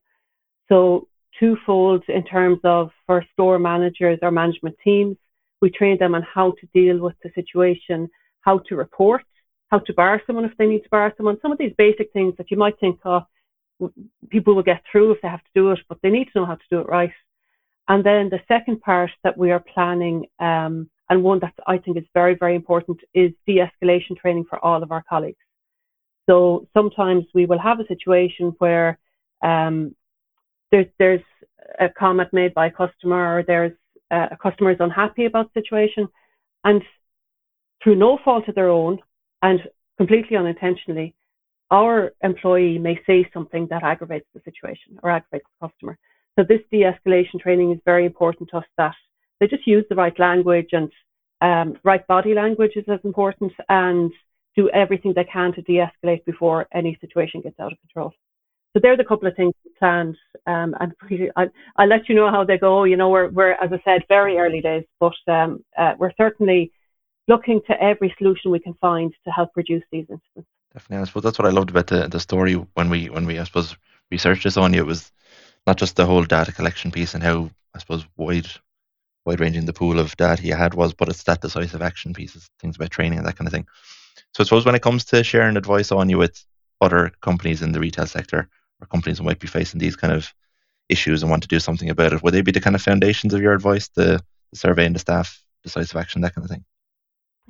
So 0.70 1.08
twofold 1.40 2.04
in 2.08 2.24
terms 2.24 2.60
of 2.64 2.92
for 3.06 3.26
store 3.34 3.60
managers 3.60 4.20
or 4.22 4.32
management 4.32 4.78
teams, 4.84 5.18
we 5.62 5.70
train 5.70 5.98
them 5.98 6.16
on 6.16 6.22
how 6.22 6.52
to 6.52 6.68
deal 6.74 7.00
with 7.00 7.16
the 7.22 7.32
situation, 7.36 8.10
how 8.42 8.60
to 8.60 8.76
report, 8.76 9.24
how 9.72 9.80
to 9.80 9.94
bar 9.94 10.22
someone 10.26 10.46
if 10.46 10.56
they 10.58 10.68
need 10.68 10.84
to 10.84 10.90
bar 10.90 11.14
someone. 11.18 11.38
Some 11.42 11.52
of 11.52 11.58
these 11.58 11.74
basic 11.78 12.14
things 12.14 12.36
that 12.38 12.50
you 12.50 12.58
might 12.58 12.80
think, 12.80 13.00
oh, 13.04 13.26
people 14.30 14.56
will 14.56 14.64
get 14.64 14.82
through 14.92 15.12
if 15.12 15.22
they 15.22 15.28
have 15.28 15.44
to 15.44 15.50
do 15.56 15.72
it, 15.72 15.80
but 15.90 15.98
they 16.02 16.10
need 16.10 16.26
to 16.26 16.40
know 16.40 16.46
how 16.46 16.56
to 16.56 16.64
do 16.70 16.80
it 16.80 16.88
right. 16.88 17.12
And 17.88 18.04
then 18.04 18.30
the 18.30 18.42
second 18.48 18.82
part 18.82 19.12
that 19.24 19.38
we 19.38 19.52
are 19.52 19.60
planning 19.60 20.26
um, 20.40 20.90
and 21.10 21.24
one 21.24 21.40
that 21.40 21.54
I 21.68 21.78
think 21.78 21.98
is 21.98 22.04
very, 22.14 22.36
very 22.36 22.56
important 22.56 23.00
is 23.14 23.32
de-escalation 23.46 24.18
training 24.18 24.46
for 24.50 24.64
all 24.64 24.82
of 24.82 24.92
our 24.92 25.04
colleagues. 25.08 25.38
So 26.28 26.68
sometimes 26.74 27.26
we 27.36 27.46
will 27.46 27.60
have 27.60 27.80
a 27.80 27.88
situation 27.88 28.56
where 28.58 28.98
um, 29.44 29.96
there's, 30.72 30.88
there's 30.98 31.22
a 31.80 31.90
comment 31.90 32.30
made 32.34 32.54
by 32.54 32.68
a 32.68 32.72
customer 32.72 33.38
or 33.38 33.44
there's 33.44 33.74
uh, 34.12 34.28
a 34.32 34.38
customer 34.38 34.72
is 34.72 34.78
unhappy 34.80 35.26
about 35.26 35.54
the 35.54 35.62
situation 35.62 36.08
and 36.64 36.82
through 37.84 37.96
no 37.96 38.18
fault 38.24 38.48
of 38.48 38.56
their 38.56 38.70
own 38.70 39.00
and 39.42 39.62
completely 39.98 40.38
unintentionally, 40.38 41.14
our 41.72 42.14
employee 42.24 42.78
may 42.78 43.00
say 43.08 43.30
something 43.34 43.68
that 43.70 43.84
aggravates 43.84 44.28
the 44.34 44.42
situation 44.46 45.00
or 45.04 45.10
aggravates 45.10 45.46
the 45.60 45.68
customer. 45.68 45.98
So 46.38 46.46
this 46.48 46.62
de-escalation 46.72 47.40
training 47.40 47.72
is 47.72 47.80
very 47.86 48.06
important 48.06 48.50
to 48.50 48.58
us 48.58 48.66
that 48.78 48.96
they 49.40 49.48
just 49.48 49.66
use 49.66 49.86
the 49.90 49.96
right 49.96 50.18
language 50.20 50.70
and 50.74 50.92
um, 51.42 51.78
right 51.84 52.06
body 52.08 52.34
language 52.34 52.74
is 52.76 52.86
as 52.88 53.00
important 53.04 53.52
and 53.70 54.12
do 54.56 54.70
everything 54.70 55.14
they 55.14 55.26
can 55.26 55.54
to 55.54 55.62
de-escalate 55.64 56.24
before 56.26 56.68
any 56.74 56.98
situation 57.02 57.42
gets 57.42 57.60
out 57.60 57.72
of 57.72 57.80
control. 57.82 58.14
So 58.74 58.80
they're 58.82 58.98
the 58.98 59.06
couple 59.06 59.28
of 59.28 59.36
things 59.36 59.54
planned, 59.80 60.18
um, 60.48 60.76
and 60.80 60.94
I, 61.38 61.48
will 61.80 61.88
let 61.88 62.10
you 62.10 62.16
know 62.16 62.30
how 62.30 62.44
they 62.44 62.58
go. 62.58 62.84
You 62.84 62.98
know, 62.98 63.10
we're, 63.10 63.30
we're 63.30 63.54
as 63.54 63.72
I 63.72 63.82
said, 63.86 64.04
very 64.10 64.38
early 64.38 64.60
days, 64.60 64.84
but 65.00 65.14
um, 65.28 65.64
uh, 65.78 65.94
we're 65.98 66.12
certainly 66.18 66.72
looking 67.30 67.62
to 67.68 67.82
every 67.82 68.14
solution 68.18 68.52
we 68.52 68.60
can 68.60 68.74
find 68.76 69.14
to 69.24 69.32
help 69.32 69.52
reduce 69.56 69.84
these 69.92 70.06
incidents. 70.10 70.50
Definitely, 70.76 71.04
I 71.04 71.06
suppose 71.06 71.24
that's 71.24 71.40
what 71.40 71.48
I 71.48 71.52
loved 71.52 71.70
about 71.70 71.88
the, 71.88 72.10
the 72.10 72.20
story 72.20 72.56
when 72.74 72.90
we 72.90 73.10
when 73.10 73.26
we 73.26 73.40
I 73.40 73.46
suppose 73.46 73.78
researched 74.12 74.44
this 74.44 74.58
Áine. 74.58 74.76
It 74.76 74.86
was 74.86 75.10
not 75.66 75.78
just 75.78 75.96
the 75.96 76.06
whole 76.06 76.26
data 76.26 76.52
collection 76.52 76.92
piece 76.92 77.14
and 77.14 77.24
how 77.24 77.50
I 77.74 77.80
suppose 77.80 78.06
wide 78.18 78.48
wide 79.26 79.40
ranging 79.40 79.66
the 79.66 79.72
pool 79.72 80.00
of 80.00 80.18
data 80.18 80.44
you 80.44 80.54
had 80.54 80.74
was, 80.74 80.94
but 80.94 81.08
it's 81.08 81.24
that 81.24 81.40
decisive 81.40 81.82
action 81.82 82.14
pieces, 82.14 82.50
things 82.60 82.76
about 82.76 82.92
training 82.92 83.18
and 83.18 83.26
that 83.26 83.38
kind 83.38 83.48
of 83.48 83.54
thing. 83.54 83.66
So 84.34 84.42
I 84.42 84.44
suppose 84.44 84.66
when 84.66 84.76
it 84.76 84.82
comes 84.82 85.06
to 85.06 85.24
sharing 85.24 85.56
advice 85.56 85.92
Áine 85.92 86.18
with 86.18 86.44
other 86.82 87.10
companies 87.22 87.62
in 87.62 87.72
the 87.72 87.80
retail 87.80 88.06
sector 88.06 88.50
or 88.82 88.88
companies 88.88 89.20
who 89.20 89.24
might 89.24 89.40
be 89.40 89.48
facing 89.48 89.80
these 89.80 89.96
kind 89.96 90.12
of 90.12 90.34
issues 90.90 91.24
and 91.24 91.30
want 91.30 91.44
to 91.44 91.48
do 91.48 91.62
something 91.62 91.90
about 91.90 92.12
it, 92.12 92.22
would 92.22 92.34
they 92.34 92.42
be 92.42 92.52
the 92.52 92.60
kind 92.60 92.76
of 92.76 92.82
foundations 92.82 93.34
of 93.34 93.42
your 93.42 93.54
advice, 93.54 93.88
the, 93.96 94.22
the 94.52 94.58
survey 94.58 94.86
and 94.86 94.94
the 94.94 95.00
staff, 95.00 95.42
decisive 95.64 95.96
action, 95.96 96.22
that 96.22 96.36
kind 96.36 96.44
of 96.44 96.52
thing? 96.52 96.66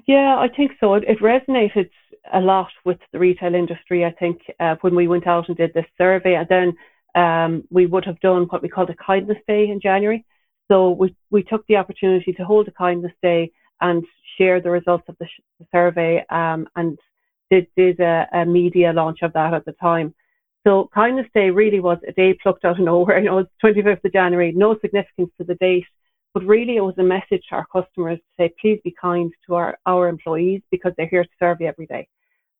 Yeah, 0.05 0.37
I 0.37 0.47
think 0.47 0.73
so. 0.79 0.93
It 0.93 1.19
resonated 1.19 1.89
a 2.33 2.39
lot 2.39 2.69
with 2.83 2.97
the 3.11 3.19
retail 3.19 3.55
industry. 3.55 4.05
I 4.05 4.11
think 4.11 4.41
uh, 4.59 4.75
when 4.81 4.95
we 4.95 5.07
went 5.07 5.27
out 5.27 5.47
and 5.47 5.57
did 5.57 5.73
this 5.73 5.85
survey, 5.97 6.35
and 6.35 6.47
then 6.49 6.77
um, 7.15 7.63
we 7.69 7.85
would 7.85 8.05
have 8.05 8.19
done 8.19 8.43
what 8.43 8.61
we 8.61 8.69
called 8.69 8.89
a 8.89 8.95
kindness 8.95 9.37
day 9.47 9.69
in 9.69 9.79
January. 9.79 10.25
So 10.69 10.91
we, 10.91 11.15
we 11.31 11.43
took 11.43 11.65
the 11.67 11.77
opportunity 11.77 12.33
to 12.33 12.43
hold 12.43 12.67
a 12.67 12.71
kindness 12.71 13.13
day 13.21 13.51
and 13.81 14.03
share 14.37 14.59
the 14.59 14.71
results 14.71 15.05
of 15.07 15.15
the, 15.19 15.25
sh- 15.25 15.41
the 15.59 15.65
survey 15.71 16.25
um, 16.29 16.67
and 16.75 16.97
did, 17.51 17.67
did 17.77 17.99
a, 17.99 18.27
a, 18.33 18.45
media 18.45 18.91
launch 18.91 19.19
of 19.21 19.33
that 19.33 19.53
at 19.53 19.65
the 19.65 19.73
time. 19.73 20.13
So 20.65 20.89
kindness 20.93 21.27
day 21.33 21.51
really 21.51 21.79
was 21.79 21.99
a 22.07 22.11
day 22.11 22.33
plucked 22.41 22.65
out 22.65 22.79
of 22.79 22.85
nowhere. 22.85 23.19
You 23.23 23.25
know, 23.25 23.37
it's 23.39 23.51
25th 23.63 24.03
of 24.03 24.13
January, 24.13 24.51
no 24.51 24.77
significance 24.79 25.31
to 25.37 25.43
the 25.43 25.55
date, 25.55 25.85
but 26.33 26.43
really 26.43 26.77
it 26.77 26.81
was 26.81 26.97
a 26.97 27.03
message 27.03 27.43
to 27.49 27.55
our 27.55 27.67
customers 27.71 28.17
to 28.17 28.25
say, 28.37 28.53
please 28.59 28.79
be 28.83 28.93
kind 28.99 29.31
to 29.45 29.55
our, 29.55 29.77
our 29.85 30.09
employees 30.09 30.61
because 30.71 30.93
they're 30.97 31.07
here 31.07 31.23
to 31.23 31.29
serve 31.39 31.57
you 31.61 31.67
every 31.67 31.85
day. 31.85 32.07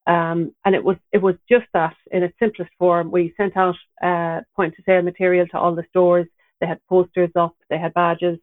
Um, 0.08 0.54
and 0.66 0.76
it 0.76 0.84
was 0.84 0.98
it 1.12 1.22
was 1.22 1.36
just 1.50 1.66
that 1.74 1.96
in 2.12 2.24
its 2.24 2.38
simplest 2.38 2.72
form. 2.78 3.12
We 3.12 3.34
sent 3.38 3.58
out 3.58 3.76
uh, 4.04 4.42
point 4.56 4.76
of 4.78 4.86
sale 4.86 5.02
material 5.02 5.48
to 5.48 5.58
all 5.58 5.74
the 5.74 5.86
stores 5.90 6.28
they 6.62 6.68
had 6.68 6.80
posters 6.88 7.32
up, 7.36 7.56
they 7.70 7.78
had 7.78 7.94
badges, 7.94 8.40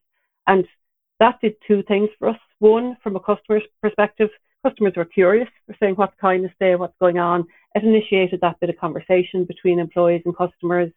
and 0.46 0.66
that 1.20 1.40
did 1.40 1.55
two 1.66 1.83
things 1.85 2.09
for 2.18 2.29
us. 2.29 2.38
One, 2.59 2.96
from 3.03 3.16
a 3.16 3.20
customer's 3.20 3.62
perspective, 3.81 4.29
customers 4.66 4.94
were 4.96 5.05
curious. 5.05 5.48
They're 5.66 5.77
saying 5.81 5.94
what's 5.94 6.14
kindness 6.20 6.53
day, 6.61 6.75
what's 6.75 6.96
going 7.01 7.18
on. 7.18 7.46
It 7.75 7.85
initiated 7.85 8.40
that 8.40 8.61
bit 8.61 8.70
of 8.70 8.77
conversation 8.79 9.44
between 9.44 9.79
employees 9.79 10.22
and 10.25 10.37
customers. 10.37 10.90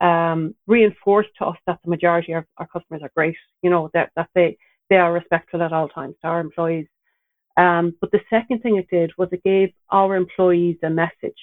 Um, 0.00 0.54
reinforced 0.66 1.30
to 1.38 1.46
us 1.46 1.56
that 1.66 1.78
the 1.84 1.90
majority 1.90 2.32
of 2.32 2.44
our 2.56 2.66
customers 2.66 3.02
are 3.02 3.12
great. 3.14 3.36
You 3.62 3.70
know 3.70 3.90
that 3.94 4.10
that 4.16 4.28
they 4.34 4.56
they 4.90 4.96
are 4.96 5.12
respectful 5.12 5.62
at 5.62 5.72
all 5.72 5.88
times 5.88 6.16
to 6.22 6.28
our 6.28 6.40
employees. 6.40 6.86
Um, 7.56 7.94
but 8.00 8.10
the 8.10 8.20
second 8.30 8.60
thing 8.62 8.76
it 8.76 8.88
did 8.90 9.12
was 9.16 9.28
it 9.32 9.44
gave 9.44 9.72
our 9.90 10.16
employees 10.16 10.76
a 10.82 10.90
message 10.90 11.38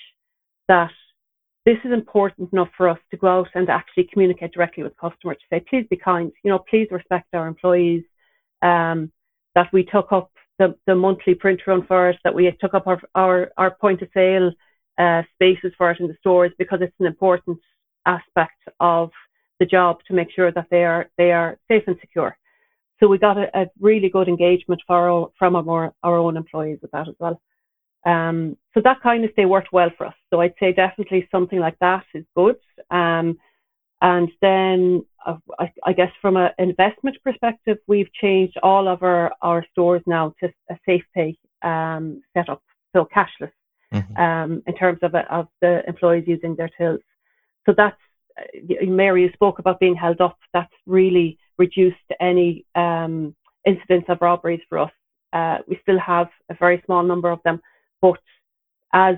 that 0.67 0.91
this 1.65 1.77
is 1.85 1.93
important 1.93 2.51
enough 2.51 2.69
for 2.75 2.89
us 2.89 2.99
to 3.11 3.17
go 3.17 3.27
out 3.27 3.49
and 3.53 3.69
actually 3.69 4.09
communicate 4.11 4.51
directly 4.53 4.83
with 4.83 4.97
customers 4.97 5.37
to 5.37 5.45
say, 5.49 5.63
please 5.69 5.85
be 5.89 5.95
kind, 5.95 6.31
you 6.43 6.49
know, 6.51 6.59
please 6.69 6.87
respect 6.91 7.27
our 7.33 7.47
employees, 7.47 8.03
um, 8.61 9.11
that 9.55 9.71
we 9.71 9.83
took 9.83 10.11
up 10.11 10.31
the, 10.57 10.75
the 10.87 10.95
monthly 10.95 11.35
print 11.35 11.61
run 11.67 11.85
for 11.85 12.09
it, 12.09 12.17
that 12.23 12.33
we 12.33 12.51
took 12.59 12.73
up 12.73 12.87
our, 12.87 12.99
our, 13.15 13.51
our 13.57 13.71
point 13.71 14.01
of 14.01 14.09
sale 14.13 14.51
uh, 14.97 15.21
spaces 15.33 15.71
for 15.77 15.91
it 15.91 15.99
in 15.99 16.07
the 16.07 16.15
stores 16.19 16.51
because 16.57 16.79
it's 16.81 16.99
an 16.99 17.05
important 17.05 17.59
aspect 18.05 18.59
of 18.79 19.11
the 19.59 19.65
job 19.65 19.99
to 20.07 20.13
make 20.13 20.31
sure 20.31 20.51
that 20.51 20.67
they 20.71 20.83
are, 20.83 21.09
they 21.17 21.31
are 21.31 21.57
safe 21.67 21.83
and 21.87 21.97
secure. 22.01 22.35
So 23.01 23.07
we 23.07 23.17
got 23.17 23.37
a, 23.37 23.49
a 23.57 23.65
really 23.79 24.09
good 24.09 24.27
engagement 24.27 24.81
our, 24.87 25.29
from 25.37 25.55
our, 25.55 25.93
our 26.03 26.17
own 26.17 26.37
employees 26.37 26.79
with 26.81 26.91
that 26.91 27.07
as 27.07 27.15
well. 27.19 27.41
Um, 28.05 28.57
so 28.73 28.81
that 28.83 29.01
kind 29.01 29.25
of 29.25 29.35
day 29.35 29.45
worked 29.45 29.73
well 29.73 29.89
for 29.97 30.07
us. 30.07 30.13
So 30.29 30.41
I'd 30.41 30.53
say 30.59 30.71
definitely 30.71 31.27
something 31.31 31.59
like 31.59 31.77
that 31.79 32.05
is 32.13 32.25
good. 32.35 32.57
Um, 32.89 33.37
and 34.01 34.29
then 34.41 35.05
uh, 35.25 35.37
I, 35.59 35.71
I, 35.83 35.93
guess 35.93 36.11
from 36.21 36.35
an 36.35 36.49
investment 36.57 37.17
perspective, 37.23 37.77
we've 37.87 38.11
changed 38.13 38.57
all 38.63 38.87
of 38.87 39.03
our, 39.03 39.31
our 39.43 39.63
stores 39.71 40.01
now 40.07 40.33
to 40.39 40.51
a 40.71 40.77
safe 40.87 41.03
pay 41.13 41.37
um, 41.61 42.23
setup, 42.35 42.63
so 42.95 43.07
cashless 43.15 43.51
mm-hmm. 43.93 44.17
Um, 44.17 44.63
in 44.65 44.75
terms 44.75 44.99
of, 45.03 45.13
of 45.13 45.47
the 45.61 45.83
employees 45.87 46.23
using 46.25 46.55
their 46.55 46.69
tills. 46.75 47.01
So 47.67 47.75
that's, 47.77 47.97
uh, 48.39 48.85
Mary, 48.85 49.23
you 49.23 49.31
spoke 49.33 49.59
about 49.59 49.79
being 49.79 49.95
held 49.95 50.21
up. 50.21 50.39
That's 50.53 50.73
really 50.87 51.37
reduced 51.57 51.97
any 52.19 52.65
um, 52.75 53.35
incidents 53.65 54.07
of 54.09 54.21
robberies 54.21 54.61
for 54.69 54.79
us. 54.79 54.91
Uh, 55.33 55.59
we 55.67 55.79
still 55.81 55.99
have 55.99 56.27
a 56.49 56.55
very 56.55 56.81
small 56.85 57.03
number 57.03 57.31
of 57.31 57.39
them, 57.43 57.61
but 58.01 58.19
as 58.93 59.15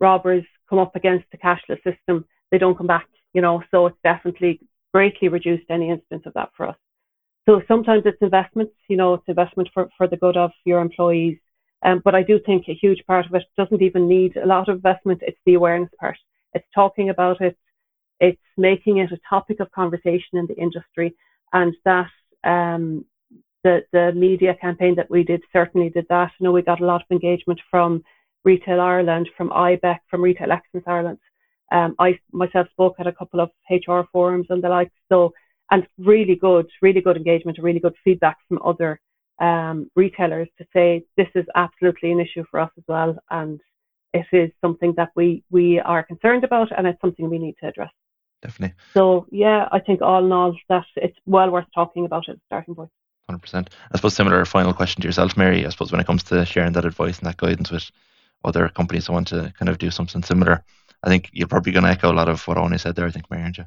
robbers 0.00 0.44
come 0.68 0.78
up 0.78 0.94
against 0.94 1.24
the 1.32 1.38
cashless 1.38 1.82
system, 1.82 2.24
they 2.50 2.58
don't 2.58 2.76
come 2.76 2.86
back, 2.86 3.08
you 3.34 3.40
know, 3.40 3.62
so 3.70 3.86
it's 3.86 3.96
definitely 4.04 4.60
greatly 4.92 5.28
reduced 5.28 5.64
any 5.70 5.90
instance 5.90 6.22
of 6.26 6.34
that 6.34 6.50
for 6.56 6.68
us. 6.68 6.76
So 7.48 7.62
sometimes 7.68 8.02
it's 8.06 8.20
investments, 8.20 8.74
you 8.88 8.96
know, 8.96 9.14
it's 9.14 9.28
investment 9.28 9.68
for, 9.72 9.88
for 9.96 10.06
the 10.08 10.16
good 10.16 10.36
of 10.36 10.50
your 10.64 10.80
employees. 10.80 11.38
Um, 11.84 12.00
but 12.04 12.14
I 12.14 12.22
do 12.22 12.40
think 12.44 12.64
a 12.68 12.74
huge 12.74 13.04
part 13.06 13.26
of 13.26 13.34
it 13.34 13.44
doesn't 13.56 13.82
even 13.82 14.08
need 14.08 14.36
a 14.36 14.46
lot 14.46 14.68
of 14.68 14.76
investment. 14.76 15.22
It's 15.22 15.38
the 15.46 15.54
awareness 15.54 15.90
part. 16.00 16.18
It's 16.54 16.66
talking 16.74 17.10
about 17.10 17.40
it. 17.40 17.56
It's 18.18 18.40
making 18.56 18.98
it 18.98 19.12
a 19.12 19.18
topic 19.28 19.60
of 19.60 19.70
conversation 19.72 20.38
in 20.38 20.46
the 20.46 20.56
industry. 20.56 21.14
And 21.52 21.74
that, 21.84 22.10
um, 22.44 23.04
the, 23.64 23.84
the 23.92 24.12
media 24.14 24.54
campaign 24.60 24.94
that 24.94 25.10
we 25.10 25.24
did 25.24 25.42
certainly 25.52 25.90
did 25.90 26.06
that. 26.08 26.30
You 26.38 26.44
know, 26.44 26.52
we 26.52 26.62
got 26.62 26.80
a 26.80 26.86
lot 26.86 27.02
of 27.02 27.10
engagement 27.10 27.60
from 27.70 28.04
Retail 28.44 28.80
Ireland, 28.80 29.28
from 29.36 29.50
IBEC, 29.50 29.98
from 30.08 30.22
Retail 30.22 30.52
Excellence 30.52 30.86
Ireland. 30.86 31.18
Um, 31.72 31.96
I 31.98 32.20
myself 32.32 32.68
spoke 32.70 32.94
at 33.00 33.08
a 33.08 33.12
couple 33.12 33.40
of 33.40 33.50
HR 33.68 34.02
forums 34.12 34.46
and 34.50 34.62
the 34.62 34.68
like. 34.68 34.92
So, 35.08 35.32
and 35.72 35.84
really 35.98 36.36
good, 36.36 36.68
really 36.80 37.00
good 37.00 37.16
engagement, 37.16 37.58
really 37.60 37.80
good 37.80 37.96
feedback 38.04 38.36
from 38.46 38.60
other 38.64 39.00
um, 39.40 39.90
retailers 39.96 40.48
to 40.58 40.64
say 40.72 41.04
this 41.16 41.26
is 41.34 41.44
absolutely 41.56 42.12
an 42.12 42.20
issue 42.20 42.44
for 42.50 42.60
us 42.60 42.70
as 42.78 42.84
well, 42.86 43.16
and 43.30 43.60
it 44.14 44.26
is 44.32 44.50
something 44.60 44.94
that 44.96 45.10
we 45.16 45.42
we 45.50 45.80
are 45.80 46.04
concerned 46.04 46.44
about, 46.44 46.68
and 46.76 46.86
it's 46.86 47.00
something 47.00 47.28
we 47.28 47.40
need 47.40 47.56
to 47.60 47.66
address. 47.66 47.90
Definitely. 48.46 48.76
So 48.94 49.26
yeah, 49.32 49.68
I 49.72 49.80
think 49.80 50.02
all 50.02 50.24
in 50.24 50.30
all 50.30 50.56
that 50.68 50.84
it's 50.94 51.18
well 51.26 51.50
worth 51.50 51.66
talking 51.74 52.04
about 52.04 52.28
as 52.28 52.36
a 52.36 52.40
starting 52.46 52.76
point. 52.76 52.90
Hundred 53.28 53.40
percent. 53.40 53.70
I 53.90 53.96
suppose 53.96 54.14
similar 54.14 54.44
final 54.44 54.72
question 54.72 55.02
to 55.02 55.08
yourself, 55.08 55.36
Mary. 55.36 55.66
I 55.66 55.70
suppose 55.70 55.90
when 55.90 56.00
it 56.00 56.06
comes 56.06 56.22
to 56.24 56.46
sharing 56.46 56.72
that 56.74 56.84
advice 56.84 57.18
and 57.18 57.26
that 57.26 57.38
guidance 57.38 57.72
with 57.72 57.90
other 58.44 58.68
companies 58.68 59.08
who 59.08 59.14
want 59.14 59.26
to 59.28 59.52
kind 59.58 59.68
of 59.68 59.78
do 59.78 59.90
something 59.90 60.22
similar, 60.22 60.62
I 61.02 61.08
think 61.08 61.30
you're 61.32 61.48
probably 61.48 61.72
going 61.72 61.82
to 61.82 61.90
echo 61.90 62.12
a 62.12 62.14
lot 62.14 62.28
of 62.28 62.46
what 62.46 62.56
Áine 62.56 62.78
said 62.78 62.94
there. 62.94 63.06
I 63.06 63.10
think, 63.10 63.28
Mary, 63.28 63.42
aren't 63.42 63.58
you? 63.58 63.64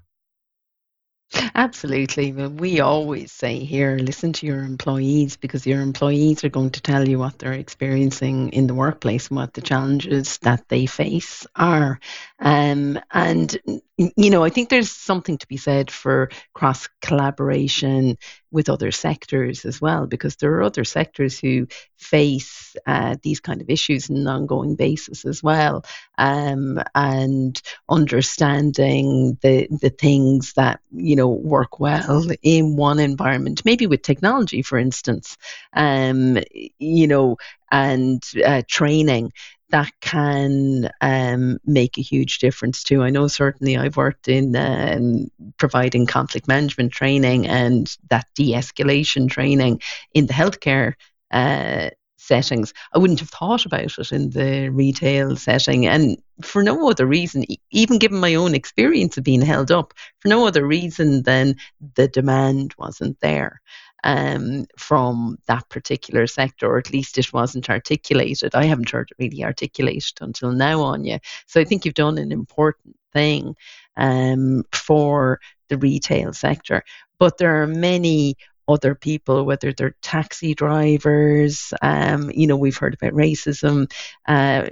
Absolutely. 1.53 2.31
Well, 2.31 2.49
We 2.49 2.79
always 2.79 3.31
say 3.31 3.59
here 3.59 3.97
listen 3.97 4.33
to 4.33 4.47
your 4.47 4.61
employees 4.61 5.37
because 5.37 5.67
your 5.67 5.81
employees 5.81 6.43
are 6.43 6.49
going 6.49 6.71
to 6.71 6.81
tell 6.81 7.07
you 7.07 7.19
what 7.19 7.37
they're 7.37 7.53
experiencing 7.53 8.49
in 8.49 8.65
the 8.65 8.73
workplace 8.73 9.27
and 9.27 9.37
what 9.37 9.53
the 9.53 9.61
challenges 9.61 10.39
that 10.39 10.67
they 10.69 10.87
face 10.87 11.45
are. 11.55 11.99
Um, 12.41 12.99
and, 13.11 13.57
you 13.97 14.29
know, 14.29 14.43
I 14.43 14.49
think 14.49 14.69
there's 14.69 14.91
something 14.91 15.37
to 15.39 15.47
be 15.47 15.57
said 15.57 15.91
for 15.91 16.29
cross 16.53 16.87
collaboration 17.01 18.17
with 18.51 18.69
other 18.69 18.91
sectors 18.91 19.65
as 19.65 19.81
well, 19.81 20.07
because 20.07 20.37
there 20.37 20.53
are 20.53 20.63
other 20.63 20.85
sectors 20.85 21.37
who 21.37 21.67
face 21.97 22.75
uh, 22.87 23.17
these 23.21 23.39
kind 23.41 23.61
of 23.61 23.69
issues 23.69 24.09
on 24.09 24.15
an 24.17 24.27
ongoing 24.27 24.75
basis 24.75 25.25
as 25.25 25.43
well. 25.43 25.83
Um, 26.17 26.81
and 26.95 27.61
understanding 27.89 29.37
the, 29.41 29.67
the 29.81 29.89
things 29.89 30.53
that, 30.53 30.79
you 30.91 31.15
know, 31.17 31.29
work 31.29 31.79
well 31.79 32.25
in 32.41 32.77
one 32.77 32.99
environment, 32.99 33.65
maybe 33.65 33.85
with 33.85 34.01
technology, 34.01 34.61
for 34.61 34.77
instance, 34.77 35.37
um, 35.73 36.37
you 36.79 37.07
know, 37.07 37.37
and 37.71 38.23
uh, 38.43 38.63
training 38.67 39.31
that 39.71 39.91
can 40.01 40.89
um, 41.01 41.59
make 41.65 41.97
a 41.97 42.01
huge 42.01 42.39
difference 42.39 42.83
too. 42.83 43.03
I 43.03 43.09
know 43.09 43.27
certainly 43.27 43.77
I've 43.77 43.97
worked 43.97 44.27
in 44.27 44.55
um, 44.55 45.29
providing 45.57 46.05
conflict 46.05 46.47
management 46.47 46.91
training 46.91 47.47
and 47.47 47.95
that 48.09 48.27
de 48.35 48.53
escalation 48.53 49.29
training 49.29 49.81
in 50.13 50.25
the 50.25 50.33
healthcare 50.33 50.93
uh, 51.31 51.89
settings. 52.17 52.73
I 52.93 52.97
wouldn't 52.97 53.19
have 53.19 53.29
thought 53.29 53.65
about 53.65 53.97
it 53.97 54.11
in 54.11 54.31
the 54.31 54.69
retail 54.69 55.35
setting, 55.35 55.87
and 55.87 56.17
for 56.41 56.63
no 56.63 56.89
other 56.89 57.05
reason, 57.05 57.45
even 57.71 57.99
given 57.99 58.19
my 58.19 58.35
own 58.35 58.55
experience 58.55 59.17
of 59.17 59.23
being 59.23 59.41
held 59.41 59.71
up, 59.71 59.93
for 60.19 60.27
no 60.27 60.45
other 60.47 60.65
reason 60.65 61.23
than 61.23 61.55
the 61.95 62.07
demand 62.07 62.75
wasn't 62.77 63.19
there 63.19 63.61
um, 64.03 64.65
from 64.77 65.37
that 65.47 65.67
particular 65.69 66.27
sector, 66.27 66.67
or 66.67 66.77
at 66.77 66.91
least 66.91 67.17
it 67.17 67.33
wasn't 67.33 67.69
articulated. 67.69 68.55
I 68.55 68.65
haven't 68.65 68.89
heard 68.89 69.11
it 69.11 69.21
really 69.23 69.43
articulated 69.43 70.17
until 70.21 70.51
now, 70.51 70.81
on 70.81 71.03
Áine. 71.03 71.19
So 71.47 71.59
I 71.59 71.63
think 71.65 71.85
you've 71.85 71.93
done 71.93 72.17
an 72.17 72.31
important 72.31 72.95
thing 73.13 73.55
um, 73.97 74.63
for 74.71 75.39
the 75.67 75.77
retail 75.77 76.33
sector. 76.33 76.83
But 77.19 77.37
there 77.37 77.61
are 77.61 77.67
many 77.67 78.37
other 78.69 78.93
people, 78.93 79.45
whether 79.45 79.73
they're 79.73 79.95
taxi 80.01 80.53
drivers. 80.53 81.73
Um, 81.81 82.31
you 82.33 82.47
know, 82.47 82.55
we've 82.55 82.77
heard 82.77 82.93
about 82.93 83.13
racism 83.13 83.91
uh, 84.27 84.69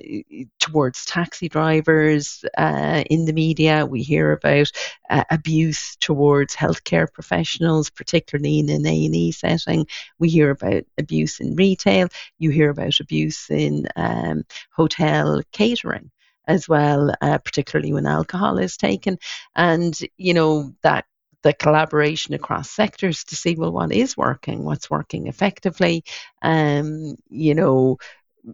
towards 0.60 1.06
taxi 1.06 1.50
drivers 1.50 2.46
uh, 2.58 3.04
in 3.10 3.26
the 3.26 3.34
media. 3.34 3.86
We 3.86 4.04
hear 4.04 4.32
about 4.32 4.72
uh, 5.10 5.24
abuse 5.32 5.98
towards 5.98 6.56
healthcare 6.56 7.12
professionals, 7.12 7.90
particularly 7.90 8.60
in 8.60 8.70
an 8.70 8.86
A 8.86 9.06
and 9.06 9.16
E 9.16 9.32
setting. 9.32 9.88
We 10.20 10.30
hear 10.30 10.52
about 10.52 10.84
abuse 10.98 11.40
in 11.40 11.56
retail. 11.56 12.08
You 12.38 12.52
hear 12.52 12.70
about 12.70 13.00
abuse 13.00 13.50
in 13.50 13.88
um, 13.96 14.44
hotel 14.72 15.42
catering 15.52 16.12
as 16.48 16.70
well, 16.70 17.14
uh, 17.22 17.38
particularly 17.40 17.94
when 17.94 18.06
alcohol 18.06 18.58
is 18.58 18.78
taken. 18.78 19.18
And, 19.56 19.98
you 20.18 20.34
know, 20.34 20.74
that 20.84 21.06
the 21.48 21.54
collaboration 21.54 22.34
across 22.34 22.70
sectors 22.70 23.24
to 23.24 23.34
see 23.34 23.56
well 23.56 23.72
what 23.72 23.94
is 23.94 24.18
working, 24.18 24.66
what's 24.66 24.90
working 24.90 25.28
effectively, 25.28 26.04
um, 26.42 27.16
you 27.30 27.56
know, 27.56 27.98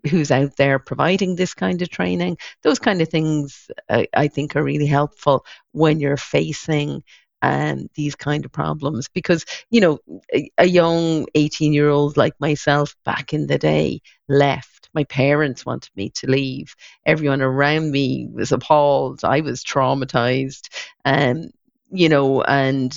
who's 0.08 0.30
out 0.30 0.56
there 0.58 0.78
providing 0.78 1.36
this 1.36 1.56
kind 1.56 1.82
of 1.82 1.90
training. 1.90 2.38
Those 2.62 2.78
kind 2.78 3.02
of 3.02 3.10
things 3.10 3.72
I, 3.90 4.08
I 4.14 4.28
think 4.28 4.56
are 4.56 4.64
really 4.64 4.86
helpful 4.86 5.44
when 5.72 6.00
you're 6.00 6.18
facing 6.18 7.04
um, 7.42 7.90
these 7.96 8.14
kind 8.14 8.46
of 8.46 8.52
problems. 8.52 9.10
Because 9.10 9.44
you 9.72 9.82
know 9.82 9.98
a, 10.32 10.52
a 10.60 10.66
young 10.68 11.26
18 11.34 11.74
year 11.74 11.90
old 11.90 12.16
like 12.16 12.40
myself 12.40 12.96
back 13.04 13.34
in 13.34 13.48
the 13.48 13.58
day 13.58 14.02
left. 14.30 14.90
My 14.94 15.06
parents 15.06 15.66
wanted 15.66 15.90
me 15.96 16.12
to 16.12 16.30
leave. 16.30 16.76
Everyone 17.08 17.42
around 17.42 17.90
me 17.90 18.28
was 18.32 18.52
appalled. 18.52 19.22
I 19.24 19.42
was 19.42 19.64
traumatized. 19.64 20.70
Um, 21.06 21.50
you 21.94 22.10
know, 22.10 22.42
and 22.42 22.92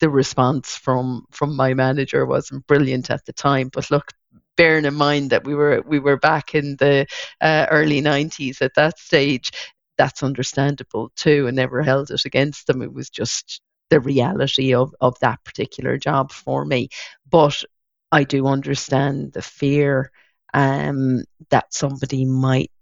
the 0.00 0.10
response 0.10 0.76
from 0.76 1.24
from 1.30 1.54
my 1.56 1.72
manager 1.72 2.26
wasn't 2.26 2.66
brilliant 2.66 3.08
at 3.10 3.24
the 3.24 3.32
time. 3.32 3.70
But 3.72 3.90
look, 3.92 4.10
bearing 4.56 4.84
in 4.84 4.94
mind 4.94 5.30
that 5.30 5.44
we 5.44 5.54
were 5.54 5.82
we 5.86 6.00
were 6.00 6.18
back 6.18 6.54
in 6.54 6.76
the 6.76 7.06
uh, 7.40 7.66
early 7.70 8.02
90s 8.02 8.60
at 8.60 8.74
that 8.74 8.98
stage, 8.98 9.52
that's 9.96 10.24
understandable 10.24 11.12
too, 11.14 11.46
and 11.46 11.56
never 11.56 11.82
held 11.82 12.10
it 12.10 12.24
against 12.24 12.66
them. 12.66 12.82
It 12.82 12.92
was 12.92 13.08
just 13.08 13.60
the 13.88 14.00
reality 14.00 14.74
of 14.74 14.92
of 15.00 15.16
that 15.20 15.44
particular 15.44 15.96
job 15.96 16.32
for 16.32 16.64
me. 16.64 16.88
But 17.30 17.62
I 18.10 18.24
do 18.24 18.48
understand 18.48 19.32
the 19.32 19.42
fear 19.42 20.10
um, 20.54 21.22
that 21.50 21.72
somebody 21.72 22.24
might 22.24 22.72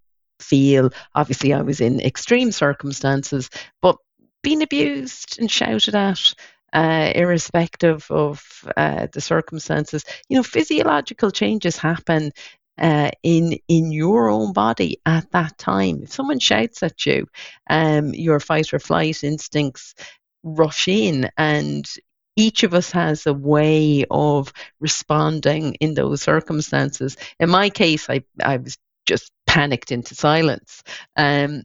feel. 0.41 0.91
Obviously, 1.15 1.53
I 1.53 1.61
was 1.61 1.83
in 1.83 2.01
extreme 2.01 2.53
circumstances, 2.53 3.51
but 3.83 3.97
being 4.49 4.63
abused 4.63 5.39
and 5.39 5.51
shouted 5.51 5.95
at, 5.95 6.35
uh, 6.73 7.13
irrespective 7.15 8.11
of 8.11 8.43
uh, 8.79 9.07
the 9.13 9.21
circumstances. 9.21 10.05
You 10.31 10.37
know, 10.39 10.43
physiological 10.43 11.31
changes 11.31 11.77
happen 11.77 12.33
uh, 12.79 13.11
in 13.23 13.59
in 13.69 13.93
your 13.93 14.31
own 14.31 14.55
body 14.55 15.03
at 15.05 15.31
that 15.33 15.59
time. 15.59 16.01
If 16.05 16.13
someone 16.13 16.39
shouts 16.39 16.83
at 16.83 17.05
you, 17.05 17.27
um, 17.69 18.15
your 18.15 18.41
fight 18.41 18.73
or 18.73 18.79
flight 18.79 19.23
instincts 19.23 19.95
rush 20.43 20.89
in, 20.89 21.31
and 21.37 21.87
each 22.35 22.63
of 22.63 22.73
us 22.73 22.91
has 22.93 23.27
a 23.27 23.35
way 23.35 24.07
of 24.11 24.51
responding 24.81 25.75
in 25.75 25.93
those 25.93 26.23
circumstances. 26.23 27.19
In 27.39 27.51
my 27.51 27.69
case, 27.69 28.09
I 28.09 28.25
I 28.43 28.57
was 28.57 28.79
just 29.05 29.31
panicked 29.47 29.93
into 29.93 30.15
silence. 30.15 30.83
Um, 31.17 31.65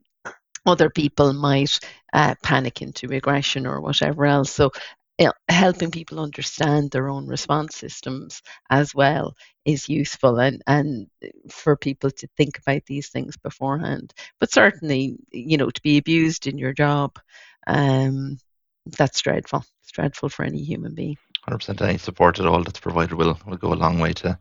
other 0.66 0.90
people 0.90 1.34
might 1.34 1.80
uh, 2.14 2.36
panic 2.44 2.82
into 2.82 3.12
aggression 3.14 3.68
or 3.68 3.82
whatever 3.82 4.26
else. 4.26 4.52
So, 4.52 4.72
you 5.20 5.26
know, 5.26 5.34
helping 5.48 5.92
people 5.92 6.20
understand 6.20 6.92
their 6.92 7.10
own 7.10 7.28
response 7.28 7.76
systems 7.76 8.42
as 8.70 8.96
well 8.96 9.36
is 9.66 9.90
useful 9.90 10.40
and, 10.40 10.62
and 10.66 11.08
for 11.50 11.76
people 11.76 12.10
to 12.12 12.28
think 12.36 12.58
about 12.60 12.86
these 12.86 13.10
things 13.10 13.38
beforehand. 13.38 14.14
But 14.40 14.52
certainly, 14.52 15.18
you 15.32 15.58
know, 15.58 15.70
to 15.70 15.82
be 15.82 15.98
abused 15.98 16.48
in 16.48 16.58
your 16.58 16.74
job, 16.74 17.20
um, 17.68 18.38
that's 18.86 19.22
dreadful. 19.22 19.64
It's 19.82 19.92
dreadful 19.92 20.30
for 20.30 20.44
any 20.44 20.64
human 20.64 20.96
being. 20.96 21.18
100% 21.48 21.82
any 21.82 21.98
support 21.98 22.40
at 22.40 22.46
all 22.46 22.64
that's 22.64 22.80
provided 22.80 23.14
will, 23.16 23.38
will 23.46 23.58
go 23.58 23.74
a 23.74 23.76
long 23.76 24.00
way 24.00 24.14
to, 24.14 24.40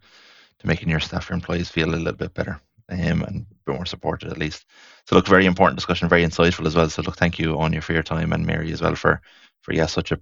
to 0.59 0.67
making 0.67 0.89
your 0.89 1.01
staff 1.01 1.31
or 1.31 1.35
employees 1.35 1.69
feel 1.69 1.89
a 1.89 1.97
little 1.97 2.13
bit 2.13 2.33
better 2.33 2.61
um, 2.93 3.23
and 3.23 3.47
bit 3.65 3.75
more 3.75 3.87
supported 3.87 4.31
at 4.31 4.39
least. 4.39 4.65
So 5.07 5.17
look, 5.17 5.27
very 5.27 5.47
important 5.47 5.77
discussion, 5.77 6.09
very 6.09 6.25
insightful 6.25 6.67
as 6.67 6.75
well. 6.75 6.89
So 6.89 7.03
look, 7.03 7.17
thank 7.17 7.39
you 7.39 7.55
Áine 7.55 7.83
for 7.83 7.93
your 7.93 8.03
time 8.03 8.33
and 8.33 8.47
Mary 8.47 8.73
as 8.73 8.83
well 8.83 8.95
for 8.95 9.21
for 9.63 9.73
yeah 9.73 9.87
such 9.87 10.13
a 10.13 10.21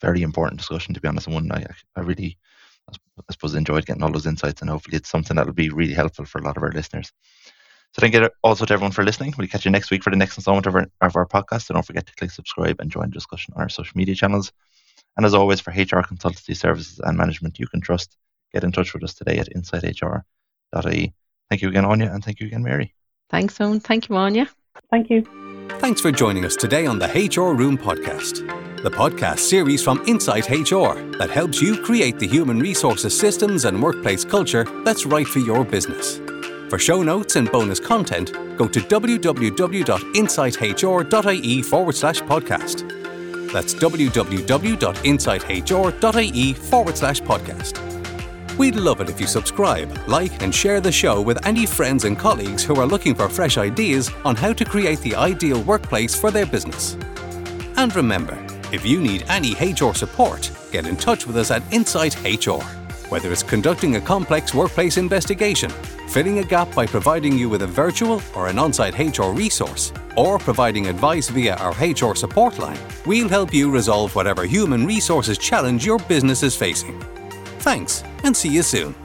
very 0.00 0.22
important 0.22 0.58
discussion 0.60 0.94
to 0.94 1.00
be 1.00 1.08
honest 1.08 1.26
and 1.26 1.34
one 1.34 1.52
I 1.52 1.66
I 1.96 2.00
really 2.00 2.38
I 2.88 3.32
suppose 3.32 3.54
enjoyed 3.54 3.86
getting 3.86 4.02
all 4.02 4.12
those 4.12 4.26
insights 4.26 4.60
and 4.60 4.70
hopefully 4.70 4.96
it's 4.96 5.08
something 5.08 5.36
that'll 5.36 5.52
be 5.52 5.70
really 5.70 5.94
helpful 5.94 6.24
for 6.24 6.38
a 6.38 6.44
lot 6.44 6.56
of 6.56 6.62
our 6.62 6.72
listeners. 6.72 7.12
So 7.94 8.00
thank 8.00 8.14
you 8.14 8.28
also 8.42 8.64
to 8.64 8.72
everyone 8.72 8.92
for 8.92 9.04
listening. 9.04 9.34
We'll 9.36 9.48
catch 9.48 9.66
you 9.66 9.70
next 9.70 9.90
week 9.90 10.02
for 10.02 10.10
the 10.10 10.16
next 10.16 10.38
installment 10.38 10.66
of 10.66 10.74
our, 10.74 10.86
of 11.02 11.14
our 11.14 11.26
podcast. 11.26 11.66
So 11.66 11.74
don't 11.74 11.86
forget 11.86 12.06
to 12.06 12.14
click 12.14 12.30
subscribe 12.30 12.80
and 12.80 12.90
join 12.90 13.10
the 13.10 13.14
discussion 13.14 13.52
on 13.54 13.62
our 13.62 13.68
social 13.68 13.92
media 13.96 14.14
channels. 14.14 14.50
And 15.16 15.26
as 15.26 15.34
always, 15.34 15.60
for 15.60 15.72
HR 15.72 16.02
consultancy 16.02 16.56
services 16.56 17.00
and 17.00 17.18
management 17.18 17.58
you 17.58 17.66
can 17.66 17.82
trust, 17.82 18.16
get 18.52 18.64
in 18.64 18.72
touch 18.72 18.94
with 18.94 19.04
us 19.04 19.14
today 19.14 19.38
at 19.38 19.50
insighthr.ie. 19.54 21.12
Thank 21.52 21.60
you 21.60 21.68
again, 21.68 21.84
Áine, 21.84 22.08
and 22.10 22.24
thank 22.24 22.40
you 22.40 22.46
again, 22.46 22.62
Mary. 22.62 22.94
Thanks, 23.28 23.60
Owen. 23.60 23.78
Thank 23.78 24.08
you, 24.08 24.14
Áine. 24.14 24.48
Thank 24.90 25.10
you. 25.10 25.22
Thanks 25.80 26.00
for 26.00 26.10
joining 26.10 26.46
us 26.46 26.56
today 26.56 26.86
on 26.86 26.98
the 26.98 27.08
HR 27.08 27.52
Room 27.52 27.76
podcast, 27.76 28.36
the 28.82 28.90
podcast 28.90 29.40
series 29.40 29.84
from 29.84 30.02
Insight 30.06 30.48
HR 30.48 30.94
that 31.18 31.28
helps 31.28 31.60
you 31.60 31.76
create 31.82 32.18
the 32.18 32.26
human 32.26 32.58
resources 32.58 33.20
systems 33.20 33.66
and 33.66 33.82
workplace 33.82 34.24
culture 34.24 34.64
that's 34.82 35.04
right 35.04 35.26
for 35.26 35.40
your 35.40 35.62
business. 35.62 36.22
For 36.70 36.78
show 36.78 37.02
notes 37.02 37.36
and 37.36 37.52
bonus 37.52 37.80
content, 37.80 38.32
go 38.56 38.66
to 38.66 38.80
www.insighthr.ie 38.80 41.62
forward 41.62 41.94
slash 41.94 42.22
podcast. 42.22 43.52
That's 43.52 43.74
www.insighthr.ie 43.74 46.52
forward 46.54 46.96
slash 46.96 47.20
podcast. 47.20 47.91
We'd 48.58 48.76
love 48.76 49.00
it 49.00 49.08
if 49.08 49.18
you 49.18 49.26
subscribe, 49.26 49.90
like, 50.06 50.42
and 50.42 50.54
share 50.54 50.80
the 50.80 50.92
show 50.92 51.22
with 51.22 51.44
any 51.46 51.64
friends 51.64 52.04
and 52.04 52.18
colleagues 52.18 52.62
who 52.62 52.76
are 52.76 52.86
looking 52.86 53.14
for 53.14 53.28
fresh 53.28 53.56
ideas 53.56 54.10
on 54.26 54.36
how 54.36 54.52
to 54.52 54.64
create 54.64 55.00
the 55.00 55.14
ideal 55.14 55.62
workplace 55.62 56.14
for 56.14 56.30
their 56.30 56.44
business. 56.44 56.96
And 57.76 57.94
remember, 57.96 58.38
if 58.70 58.84
you 58.84 59.00
need 59.00 59.24
any 59.28 59.54
HR 59.54 59.94
support, 59.94 60.50
get 60.70 60.86
in 60.86 60.96
touch 60.96 61.26
with 61.26 61.38
us 61.38 61.50
at 61.50 61.62
Insight 61.72 62.14
HR. 62.24 62.62
Whether 63.08 63.32
it's 63.32 63.42
conducting 63.42 63.96
a 63.96 64.00
complex 64.00 64.54
workplace 64.54 64.98
investigation, 64.98 65.70
filling 66.08 66.38
a 66.38 66.44
gap 66.44 66.74
by 66.74 66.86
providing 66.86 67.38
you 67.38 67.48
with 67.48 67.62
a 67.62 67.66
virtual 67.66 68.22
or 68.34 68.48
an 68.48 68.58
on 68.58 68.72
site 68.72 68.98
HR 68.98 69.32
resource, 69.32 69.92
or 70.14 70.38
providing 70.38 70.88
advice 70.88 71.30
via 71.30 71.54
our 71.56 71.72
HR 71.72 72.14
support 72.14 72.58
line, 72.58 72.78
we'll 73.06 73.28
help 73.30 73.52
you 73.54 73.70
resolve 73.70 74.14
whatever 74.14 74.44
human 74.44 74.86
resources 74.86 75.38
challenge 75.38 75.86
your 75.86 75.98
business 76.00 76.42
is 76.42 76.54
facing. 76.54 77.02
Thanks, 77.62 78.02
and 78.24 78.36
see 78.36 78.48
you 78.48 78.62
soon. 78.64 79.01